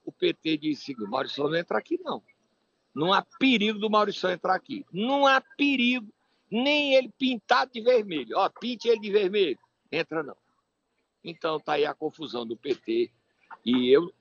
o 0.03 0.11
PT 0.11 0.57
disse, 0.57 0.93
o 0.95 1.07
Maurício 1.07 1.43
não 1.43 1.55
entra 1.55 1.77
aqui 1.77 1.99
não. 2.03 2.23
Não 2.93 3.11
há 3.11 3.25
perigo 3.39 3.79
do 3.79 3.89
Maurício 3.89 4.29
entrar 4.29 4.55
aqui. 4.55 4.85
Não 4.91 5.25
há 5.25 5.41
perigo, 5.41 6.07
nem 6.49 6.93
ele 6.93 7.09
pintado 7.17 7.71
de 7.71 7.81
vermelho. 7.81 8.37
Ó, 8.37 8.49
pinte 8.49 8.87
ele 8.87 8.99
de 8.99 9.11
vermelho. 9.11 9.57
Entra 9.91 10.21
não. 10.21 10.37
Então 11.23 11.59
tá 11.59 11.73
aí 11.73 11.85
a 11.85 11.93
confusão 11.93 12.45
do 12.45 12.55
PT. 12.55 13.11
E 13.65 13.89
eu, 13.89 14.13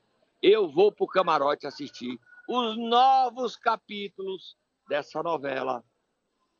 eu 0.42 0.68
vou 0.70 0.92
pro 0.92 1.06
camarote 1.06 1.66
assistir 1.66 2.18
os 2.48 2.76
novos 2.76 3.56
capítulos 3.56 4.56
dessa 4.88 5.22
novela. 5.22 5.84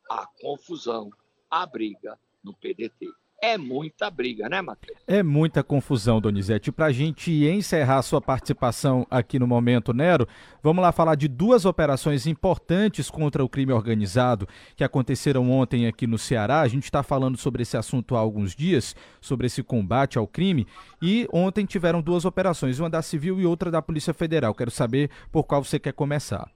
A 0.09 0.27
confusão, 0.41 1.09
a 1.49 1.65
briga 1.65 2.19
no 2.43 2.53
PDT 2.53 3.11
é 3.43 3.57
muita 3.57 4.09
briga, 4.09 4.47
né, 4.47 4.61
Matheus? 4.61 4.97
É 5.05 5.21
muita 5.21 5.61
confusão, 5.61 6.21
Donizete. 6.21 6.71
Para 6.71 6.85
a 6.85 6.91
gente 6.93 7.29
encerrar 7.29 8.01
sua 8.01 8.21
participação 8.21 9.05
aqui 9.11 9.37
no 9.37 9.45
Momento 9.45 9.91
Nero, 9.91 10.25
vamos 10.63 10.81
lá 10.81 10.93
falar 10.93 11.15
de 11.15 11.27
duas 11.27 11.65
operações 11.65 12.25
importantes 12.25 13.09
contra 13.09 13.43
o 13.43 13.49
crime 13.49 13.73
organizado 13.73 14.47
que 14.77 14.83
aconteceram 14.83 15.51
ontem 15.51 15.87
aqui 15.87 16.07
no 16.07 16.17
Ceará. 16.17 16.61
A 16.61 16.67
gente 16.69 16.85
está 16.85 17.03
falando 17.03 17.35
sobre 17.35 17.63
esse 17.63 17.75
assunto 17.75 18.15
há 18.15 18.19
alguns 18.19 18.55
dias, 18.55 18.95
sobre 19.19 19.47
esse 19.47 19.61
combate 19.61 20.17
ao 20.17 20.25
crime, 20.25 20.65
e 21.01 21.27
ontem 21.33 21.65
tiveram 21.65 22.01
duas 22.01 22.23
operações, 22.23 22.79
uma 22.79 22.89
da 22.89 23.01
Civil 23.01 23.41
e 23.41 23.45
outra 23.45 23.69
da 23.69 23.81
Polícia 23.81 24.13
Federal. 24.13 24.55
Quero 24.55 24.71
saber 24.71 25.11
por 25.33 25.43
qual 25.43 25.61
você 25.61 25.77
quer 25.77 25.91
começar. 25.91 26.49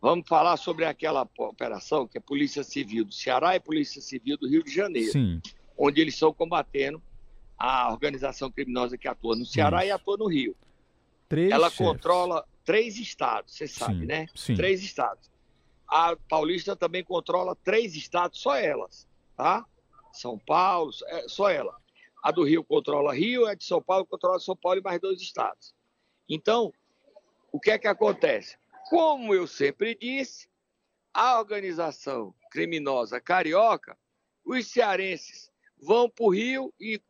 Vamos 0.00 0.26
falar 0.26 0.56
sobre 0.56 0.86
aquela 0.86 1.28
operação 1.36 2.08
que 2.08 2.16
é 2.16 2.20
Polícia 2.20 2.64
Civil 2.64 3.04
do 3.04 3.12
Ceará 3.12 3.56
e 3.56 3.60
Polícia 3.60 4.00
Civil 4.00 4.38
do 4.38 4.48
Rio 4.48 4.64
de 4.64 4.72
Janeiro. 4.72 5.12
Sim 5.12 5.42
onde 5.78 6.00
eles 6.00 6.14
estão 6.14 6.34
combatendo 6.34 7.00
a 7.56 7.90
organização 7.90 8.50
criminosa 8.50 8.98
que 8.98 9.06
atua 9.06 9.36
no 9.36 9.46
Ceará 9.46 9.78
Isso. 9.78 9.86
e 9.86 9.90
atua 9.92 10.16
no 10.16 10.26
Rio. 10.26 10.56
Três 11.28 11.50
Ela 11.50 11.70
chefes. 11.70 11.86
controla 11.86 12.44
três 12.64 12.98
estados, 12.98 13.54
você 13.54 13.68
sabe, 13.68 14.00
sim, 14.00 14.06
né? 14.06 14.26
Sim. 14.34 14.54
Três 14.54 14.82
estados. 14.82 15.30
A 15.86 16.16
Paulista 16.28 16.76
também 16.76 17.04
controla 17.04 17.56
três 17.56 17.94
estados, 17.94 18.40
só 18.40 18.56
elas, 18.56 19.06
tá? 19.36 19.64
São 20.12 20.38
Paulo, 20.38 20.90
é, 21.06 21.28
só 21.28 21.48
ela. 21.48 21.76
A 22.22 22.30
do 22.30 22.42
Rio 22.42 22.64
controla 22.64 23.14
Rio, 23.14 23.46
a 23.46 23.54
de 23.54 23.64
São 23.64 23.80
Paulo 23.80 24.04
controla 24.04 24.40
São 24.40 24.56
Paulo 24.56 24.80
e 24.80 24.82
mais 24.82 25.00
dois 25.00 25.20
estados. 25.20 25.74
Então, 26.28 26.72
o 27.52 27.60
que 27.60 27.70
é 27.70 27.78
que 27.78 27.86
acontece? 27.86 28.56
Como 28.90 29.34
eu 29.34 29.46
sempre 29.46 29.94
disse, 29.94 30.48
a 31.12 31.38
organização 31.38 32.34
criminosa 32.50 33.20
carioca, 33.20 33.96
os 34.44 34.66
cearenses 34.66 35.47
vão 35.82 36.08
para 36.08 36.24
o 36.24 36.30
Rio 36.30 36.72
e 36.80 37.00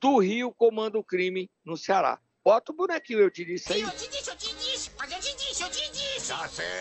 do 0.00 0.18
Rio 0.18 0.52
comanda 0.52 0.98
o 0.98 1.04
crime 1.04 1.50
no 1.64 1.76
Ceará. 1.76 2.18
Bota 2.42 2.72
o 2.72 2.74
bonequinho, 2.74 3.20
eu 3.20 3.30
te 3.30 3.44
disse 3.44 3.72
aí. 3.72 3.82
Eu 3.82 3.90
te 3.90 4.08
disse, 4.08 4.30
eu 4.30 4.36
te 4.36 4.54
disse, 4.54 4.90
mas 4.98 5.12
eu 5.12 5.20
te 5.20 5.36
disse, 5.36 5.62
eu 5.62 5.70
te 5.70 5.92
disse. 5.92 6.00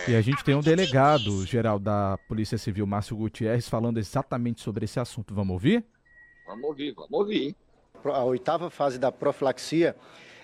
E 0.07 0.15
a 0.15 0.21
gente 0.21 0.43
tem 0.43 0.55
um 0.55 0.61
delegado 0.61 1.45
geral 1.45 1.79
da 1.79 2.17
Polícia 2.27 2.57
Civil, 2.57 2.85
Márcio 2.85 3.17
Gutierrez, 3.17 3.67
falando 3.67 3.97
exatamente 3.97 4.61
sobre 4.61 4.85
esse 4.85 4.99
assunto. 4.99 5.33
Vamos 5.33 5.53
ouvir? 5.53 5.85
Vamos 6.45 6.63
ouvir, 6.65 6.93
vamos 6.93 7.11
ouvir. 7.11 7.55
A 8.05 8.23
oitava 8.23 8.69
fase 8.69 8.97
da 8.97 9.11
profilaxia 9.11 9.95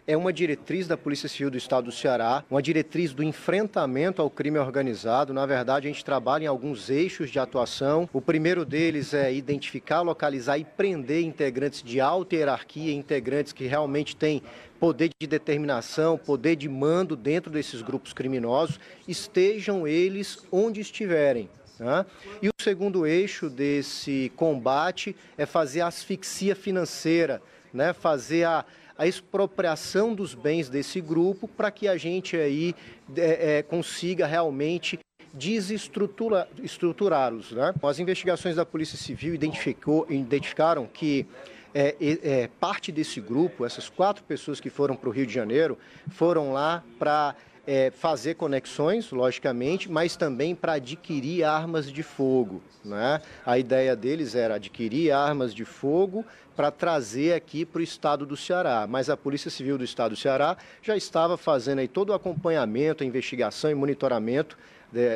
é 0.07 0.15
uma 0.15 0.31
diretriz 0.31 0.87
da 0.87 0.95
Polícia 0.95 1.27
Civil 1.27 1.49
do 1.49 1.57
Estado 1.57 1.85
do 1.85 1.91
Ceará, 1.91 2.43
uma 2.49 2.61
diretriz 2.61 3.13
do 3.13 3.23
enfrentamento 3.23 4.21
ao 4.21 4.29
crime 4.29 4.59
organizado. 4.59 5.33
Na 5.33 5.45
verdade, 5.45 5.87
a 5.87 5.91
gente 5.91 6.05
trabalha 6.05 6.43
em 6.43 6.47
alguns 6.47 6.89
eixos 6.89 7.31
de 7.31 7.39
atuação. 7.39 8.07
O 8.13 8.21
primeiro 8.21 8.63
deles 8.63 9.13
é 9.13 9.33
identificar, 9.33 10.01
localizar 10.01 10.57
e 10.57 10.63
prender 10.63 11.23
integrantes 11.23 11.81
de 11.81 11.99
alta 11.99 12.35
hierarquia, 12.35 12.93
integrantes 12.93 13.51
que 13.51 13.65
realmente 13.65 14.15
têm 14.15 14.43
poder 14.79 15.09
de 15.19 15.25
determinação, 15.25 16.17
poder 16.17 16.55
de 16.55 16.69
mando 16.69 17.15
dentro 17.15 17.49
desses 17.49 17.81
grupos 17.81 18.13
criminosos, 18.13 18.79
estejam 19.07 19.87
eles 19.87 20.45
onde 20.51 20.81
estiverem. 20.81 21.49
Né? 21.79 22.05
E 22.41 22.49
o 22.49 22.53
segundo 22.59 23.07
eixo 23.07 23.49
desse 23.49 24.31
combate 24.35 25.15
é 25.37 25.45
fazer 25.45 25.81
a 25.81 25.87
asfixia 25.87 26.55
financeira, 26.55 27.41
né? 27.73 27.93
fazer 27.93 28.43
a, 28.45 28.65
a 28.97 29.05
expropriação 29.05 30.13
dos 30.13 30.33
bens 30.33 30.69
desse 30.69 31.01
grupo 31.01 31.45
para 31.47 31.71
que 31.71 31.87
a 31.87 31.97
gente 31.97 32.37
aí 32.37 32.75
é, 33.15 33.57
é, 33.57 33.63
consiga 33.63 34.25
realmente 34.25 34.99
desestruturá-los. 35.33 37.51
Né? 37.51 37.73
As 37.83 37.99
investigações 37.99 38.55
da 38.55 38.65
Polícia 38.65 38.97
Civil 38.97 39.35
identificou, 39.35 40.07
identificaram 40.09 40.87
que 40.87 41.27
é, 41.73 41.95
é, 41.99 42.49
parte 42.59 42.89
desse 42.89 43.19
grupo, 43.19 43.65
essas 43.65 43.89
quatro 43.89 44.23
pessoas 44.23 44.61
que 44.61 44.69
foram 44.69 44.95
para 44.95 45.09
o 45.09 45.11
Rio 45.11 45.27
de 45.27 45.33
Janeiro, 45.33 45.77
foram 46.07 46.53
lá 46.53 46.81
para 46.97 47.35
é, 47.67 47.91
fazer 47.91 48.35
conexões, 48.35 49.11
logicamente, 49.11 49.91
mas 49.91 50.15
também 50.15 50.55
para 50.55 50.73
adquirir 50.73 51.43
armas 51.43 51.91
de 51.91 52.03
fogo. 52.03 52.61
Né? 52.83 53.21
A 53.45 53.57
ideia 53.57 53.95
deles 53.95 54.35
era 54.35 54.55
adquirir 54.55 55.11
armas 55.11 55.53
de 55.53 55.65
fogo 55.65 56.25
para 56.55 56.71
trazer 56.71 57.33
aqui 57.33 57.65
para 57.65 57.79
o 57.79 57.83
estado 57.83 58.25
do 58.25 58.37
Ceará. 58.37 58.85
Mas 58.87 59.09
a 59.09 59.17
Polícia 59.17 59.51
Civil 59.51 59.77
do 59.77 59.83
estado 59.83 60.11
do 60.11 60.17
Ceará 60.17 60.57
já 60.81 60.95
estava 60.95 61.37
fazendo 61.37 61.79
aí 61.79 61.87
todo 61.87 62.09
o 62.09 62.13
acompanhamento, 62.13 63.03
a 63.03 63.07
investigação 63.07 63.69
e 63.69 63.75
monitoramento 63.75 64.57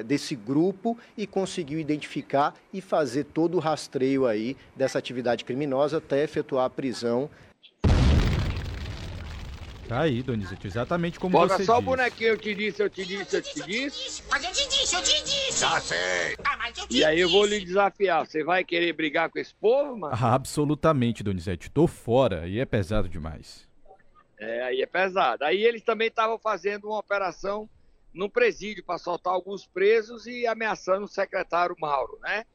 desse 0.05 0.35
grupo 0.35 0.97
e 1.17 1.25
conseguiu 1.25 1.79
identificar 1.79 2.53
e 2.73 2.81
fazer 2.81 3.23
todo 3.23 3.55
o 3.55 3.59
rastreio 3.59 4.25
aí 4.25 4.57
dessa 4.75 4.99
atividade 4.99 5.45
criminosa 5.45 5.99
até 5.99 6.23
efetuar 6.23 6.65
a 6.65 6.69
prisão 6.69 7.29
Tá 9.89 10.01
aí, 10.01 10.21
Donizete, 10.21 10.67
exatamente 10.67 11.19
como 11.19 11.31
Bota 11.35 11.57
você 11.57 11.65
só 11.65 11.77
disse. 11.77 11.83
o 11.83 11.89
bonequinho, 11.89 12.29
eu 12.29 12.37
te 12.37 12.53
disse, 12.53 12.83
eu 12.83 12.89
te 12.91 13.03
disse, 13.03 13.35
eu 13.35 13.41
te 13.41 13.63
disse. 13.65 14.23
Mas 14.29 14.43
eu 14.43 14.51
te 14.51 14.69
disse, 14.69 14.95
eu 14.95 15.01
te 15.01 15.23
disse. 15.23 15.61
Já 15.61 15.81
sei. 15.81 16.35
Ah, 16.45 16.57
mas 16.57 16.77
eu 16.77 16.87
te 16.87 16.97
e 16.97 17.03
aí 17.03 17.19
eu 17.19 17.27
vou 17.27 17.43
lhe 17.43 17.59
desafiar, 17.59 18.23
você 18.23 18.43
vai 18.43 18.63
querer 18.63 18.93
brigar 18.93 19.31
com 19.31 19.39
esse 19.39 19.55
povo, 19.55 19.97
mano? 19.97 20.13
Ah, 20.15 20.35
absolutamente, 20.35 21.23
Donizete, 21.23 21.71
tô 21.71 21.87
fora, 21.87 22.47
e 22.47 22.59
é 22.59 22.65
pesado 22.65 23.09
demais. 23.09 23.67
É, 24.37 24.61
aí 24.61 24.79
é 24.79 24.85
pesado. 24.85 25.43
Aí 25.43 25.63
eles 25.63 25.81
também 25.81 26.09
estavam 26.09 26.37
fazendo 26.37 26.85
uma 26.85 26.99
operação 26.99 27.67
no 28.13 28.29
presídio 28.29 28.83
para 28.83 28.99
soltar 28.99 29.33
alguns 29.33 29.65
presos 29.65 30.27
e 30.27 30.45
ameaçando 30.45 31.05
o 31.05 31.07
secretário 31.07 31.75
Mauro, 31.79 32.19
né? 32.21 32.45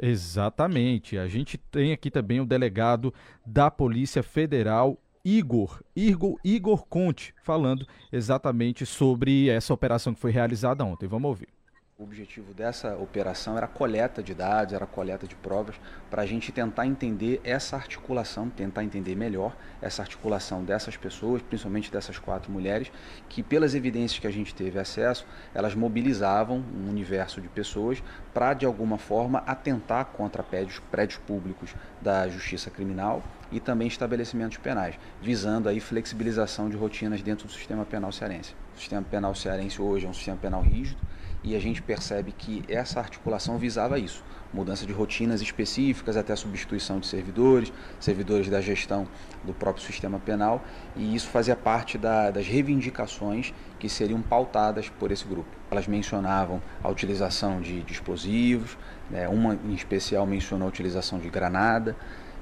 Exatamente. 0.00 1.18
A 1.18 1.26
gente 1.26 1.58
tem 1.58 1.92
aqui 1.92 2.08
também 2.08 2.40
o 2.40 2.46
delegado 2.46 3.12
da 3.44 3.68
Polícia 3.68 4.22
Federal, 4.22 4.96
Igor, 5.24 5.82
Igor, 5.96 6.38
Igor 6.44 6.86
Conte, 6.86 7.34
falando 7.42 7.86
exatamente 8.12 8.84
sobre 8.84 9.48
essa 9.48 9.72
operação 9.72 10.12
que 10.12 10.20
foi 10.20 10.30
realizada 10.30 10.84
ontem. 10.84 11.08
Vamos 11.08 11.28
ouvir. 11.28 11.48
O 11.96 12.02
objetivo 12.02 12.52
dessa 12.52 12.96
operação 12.96 13.56
era 13.56 13.68
coleta 13.68 14.20
de 14.20 14.34
dados, 14.34 14.74
era 14.74 14.84
coleta 14.84 15.28
de 15.28 15.36
provas, 15.36 15.76
para 16.10 16.22
a 16.22 16.26
gente 16.26 16.50
tentar 16.50 16.88
entender 16.88 17.40
essa 17.44 17.76
articulação, 17.76 18.50
tentar 18.50 18.82
entender 18.82 19.14
melhor 19.14 19.54
essa 19.80 20.02
articulação 20.02 20.64
dessas 20.64 20.96
pessoas, 20.96 21.40
principalmente 21.40 21.92
dessas 21.92 22.18
quatro 22.18 22.50
mulheres, 22.50 22.90
que 23.28 23.44
pelas 23.44 23.76
evidências 23.76 24.18
que 24.18 24.26
a 24.26 24.32
gente 24.32 24.52
teve 24.52 24.76
acesso, 24.76 25.24
elas 25.54 25.76
mobilizavam 25.76 26.64
um 26.74 26.90
universo 26.90 27.40
de 27.40 27.46
pessoas 27.46 28.02
para, 28.32 28.54
de 28.54 28.66
alguma 28.66 28.98
forma, 28.98 29.44
atentar 29.46 30.06
contra 30.06 30.42
prédios, 30.42 30.80
prédios 30.90 31.20
públicos 31.20 31.76
da 32.02 32.26
justiça 32.26 32.72
criminal 32.72 33.22
e 33.52 33.60
também 33.60 33.86
estabelecimentos 33.86 34.58
penais, 34.58 34.98
visando 35.22 35.68
aí 35.68 35.78
flexibilização 35.78 36.68
de 36.68 36.76
rotinas 36.76 37.22
dentro 37.22 37.46
do 37.46 37.52
sistema 37.52 37.84
penal 37.84 38.10
cearense. 38.10 38.52
O 38.74 38.80
sistema 38.80 39.02
penal 39.08 39.32
cearense 39.32 39.80
hoje 39.80 40.06
é 40.06 40.08
um 40.08 40.12
sistema 40.14 40.36
penal 40.36 40.60
rígido, 40.60 41.00
e 41.44 41.54
a 41.54 41.60
gente 41.60 41.82
percebe 41.82 42.32
que 42.32 42.64
essa 42.68 42.98
articulação 42.98 43.58
visava 43.58 43.98
isso, 43.98 44.24
mudança 44.52 44.86
de 44.86 44.92
rotinas 44.92 45.42
específicas 45.42 46.16
até 46.16 46.34
substituição 46.34 46.98
de 46.98 47.06
servidores, 47.06 47.70
servidores 48.00 48.48
da 48.48 48.60
gestão 48.62 49.06
do 49.44 49.52
próprio 49.52 49.84
sistema 49.84 50.18
penal, 50.18 50.64
e 50.96 51.14
isso 51.14 51.28
fazia 51.28 51.54
parte 51.54 51.98
da, 51.98 52.30
das 52.30 52.46
reivindicações 52.46 53.52
que 53.78 53.88
seriam 53.88 54.22
pautadas 54.22 54.88
por 54.88 55.12
esse 55.12 55.26
grupo. 55.26 55.48
Elas 55.70 55.86
mencionavam 55.86 56.62
a 56.82 56.88
utilização 56.88 57.60
de, 57.60 57.82
de 57.82 57.92
explosivos, 57.92 58.78
né, 59.10 59.28
uma 59.28 59.54
em 59.54 59.74
especial 59.74 60.26
mencionou 60.26 60.66
a 60.66 60.68
utilização 60.70 61.18
de 61.18 61.28
granada, 61.28 61.94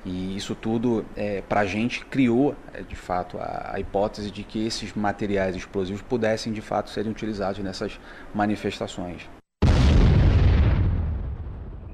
e 0.04 0.36
isso 0.36 0.54
tudo, 0.54 1.04
é, 1.14 1.42
para 1.42 1.60
a 1.60 1.66
gente, 1.66 2.04
criou, 2.04 2.56
é, 2.72 2.82
de 2.82 2.96
fato, 2.96 3.38
a, 3.38 3.74
a, 3.74 3.80
hipótese 3.80 4.30
de 4.30 4.42
que 4.42 4.66
esses 4.66 4.92
materiais 4.94 5.54
explosivos 5.54 6.02
pudessem, 6.02 6.52
de 6.52 6.60
fato, 6.60 6.90
serem 6.90 7.12
utilizados 7.12 7.62
nessas 7.62 8.00
manifestações. 8.34 9.28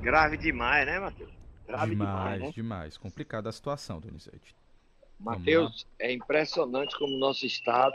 Grave 0.00 0.38
demais, 0.38 0.86
né, 0.86 0.98
Matheus? 0.98 1.30
Grave 1.66 1.90
demais, 1.90 2.12
demais, 2.12 2.40
né? 2.40 2.50
demais. 2.54 2.96
Complicada 2.96 3.50
a 3.50 3.52
situação, 3.52 4.00
Donizete. 4.00 4.56
Matheus, 5.20 5.86
é 5.98 6.12
impressionante 6.12 6.96
como 6.96 7.14
o 7.14 7.18
nosso 7.18 7.44
Estado 7.44 7.94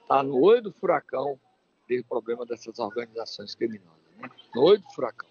está 0.00 0.22
no 0.22 0.40
olho 0.40 0.62
do 0.62 0.72
furacão 0.72 1.38
desse 1.86 2.04
problema 2.04 2.46
dessas 2.46 2.78
organizações 2.78 3.54
criminosas. 3.54 4.00
Né? 4.16 4.30
No 4.54 4.62
olho 4.62 4.80
do 4.80 4.90
furacão. 4.94 5.28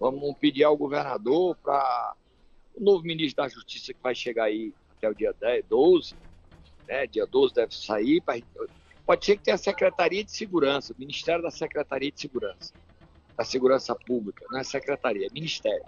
Vamos 0.00 0.36
pedir 0.38 0.64
ao 0.64 0.76
governador 0.76 1.56
para 1.62 2.14
o 2.78 2.84
novo 2.84 3.02
ministro 3.04 3.42
da 3.42 3.48
Justiça 3.48 3.92
que 3.92 4.02
vai 4.02 4.14
chegar 4.14 4.44
aí 4.44 4.72
até 4.96 5.08
o 5.08 5.14
dia 5.14 5.34
10, 5.40 5.64
12, 5.66 6.14
né? 6.86 7.06
Dia 7.06 7.26
12 7.26 7.54
deve 7.54 7.74
sair. 7.74 8.22
Pode 9.04 9.24
ser 9.24 9.36
que 9.36 9.44
tenha 9.44 9.54
a 9.54 9.58
Secretaria 9.58 10.24
de 10.24 10.30
Segurança, 10.30 10.92
o 10.92 10.96
Ministério 10.98 11.42
da 11.42 11.50
Secretaria 11.50 12.10
de 12.10 12.20
Segurança, 12.20 12.72
da 13.36 13.44
Segurança 13.44 13.94
Pública, 13.94 14.44
não 14.50 14.60
é 14.60 14.64
Secretaria, 14.64 15.26
é 15.26 15.30
Ministério. 15.32 15.84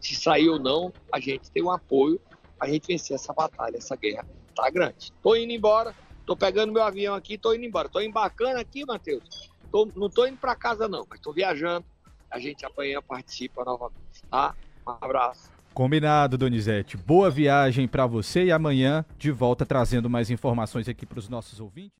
Se 0.00 0.14
sair 0.14 0.48
ou 0.48 0.58
não, 0.58 0.92
a 1.12 1.20
gente 1.20 1.50
tem 1.50 1.62
um 1.62 1.70
apoio 1.70 2.20
a 2.60 2.66
gente 2.66 2.86
vencer 2.88 3.14
essa 3.14 3.32
batalha, 3.32 3.76
essa 3.76 3.94
guerra. 3.96 4.26
Tá 4.54 4.68
grande. 4.70 5.12
Tô 5.22 5.36
indo 5.36 5.52
embora, 5.52 5.94
tô 6.26 6.36
pegando 6.36 6.72
meu 6.72 6.82
avião 6.82 7.14
aqui, 7.14 7.38
tô 7.38 7.54
indo 7.54 7.64
embora. 7.64 7.88
Tô 7.88 8.00
embarcando 8.00 8.58
aqui, 8.58 8.84
Matheus. 8.84 9.48
Tô, 9.70 9.88
não 9.94 10.10
tô 10.10 10.26
indo 10.26 10.38
para 10.38 10.56
casa 10.56 10.88
não, 10.88 11.06
mas 11.08 11.20
tô 11.20 11.32
viajando. 11.32 11.86
A 12.30 12.38
gente 12.38 12.66
amanhã 12.66 13.00
participa 13.00 13.64
novamente, 13.64 14.22
tá? 14.28 14.54
Um 14.86 14.90
abraço. 15.00 15.57
Combinado, 15.78 16.36
Donizete. 16.36 16.96
Boa 16.96 17.30
viagem 17.30 17.86
para 17.86 18.04
você 18.04 18.46
e 18.46 18.50
amanhã 18.50 19.04
de 19.16 19.30
volta 19.30 19.64
trazendo 19.64 20.10
mais 20.10 20.28
informações 20.28 20.88
aqui 20.88 21.06
para 21.06 21.20
os 21.20 21.28
nossos 21.28 21.60
ouvintes. 21.60 21.96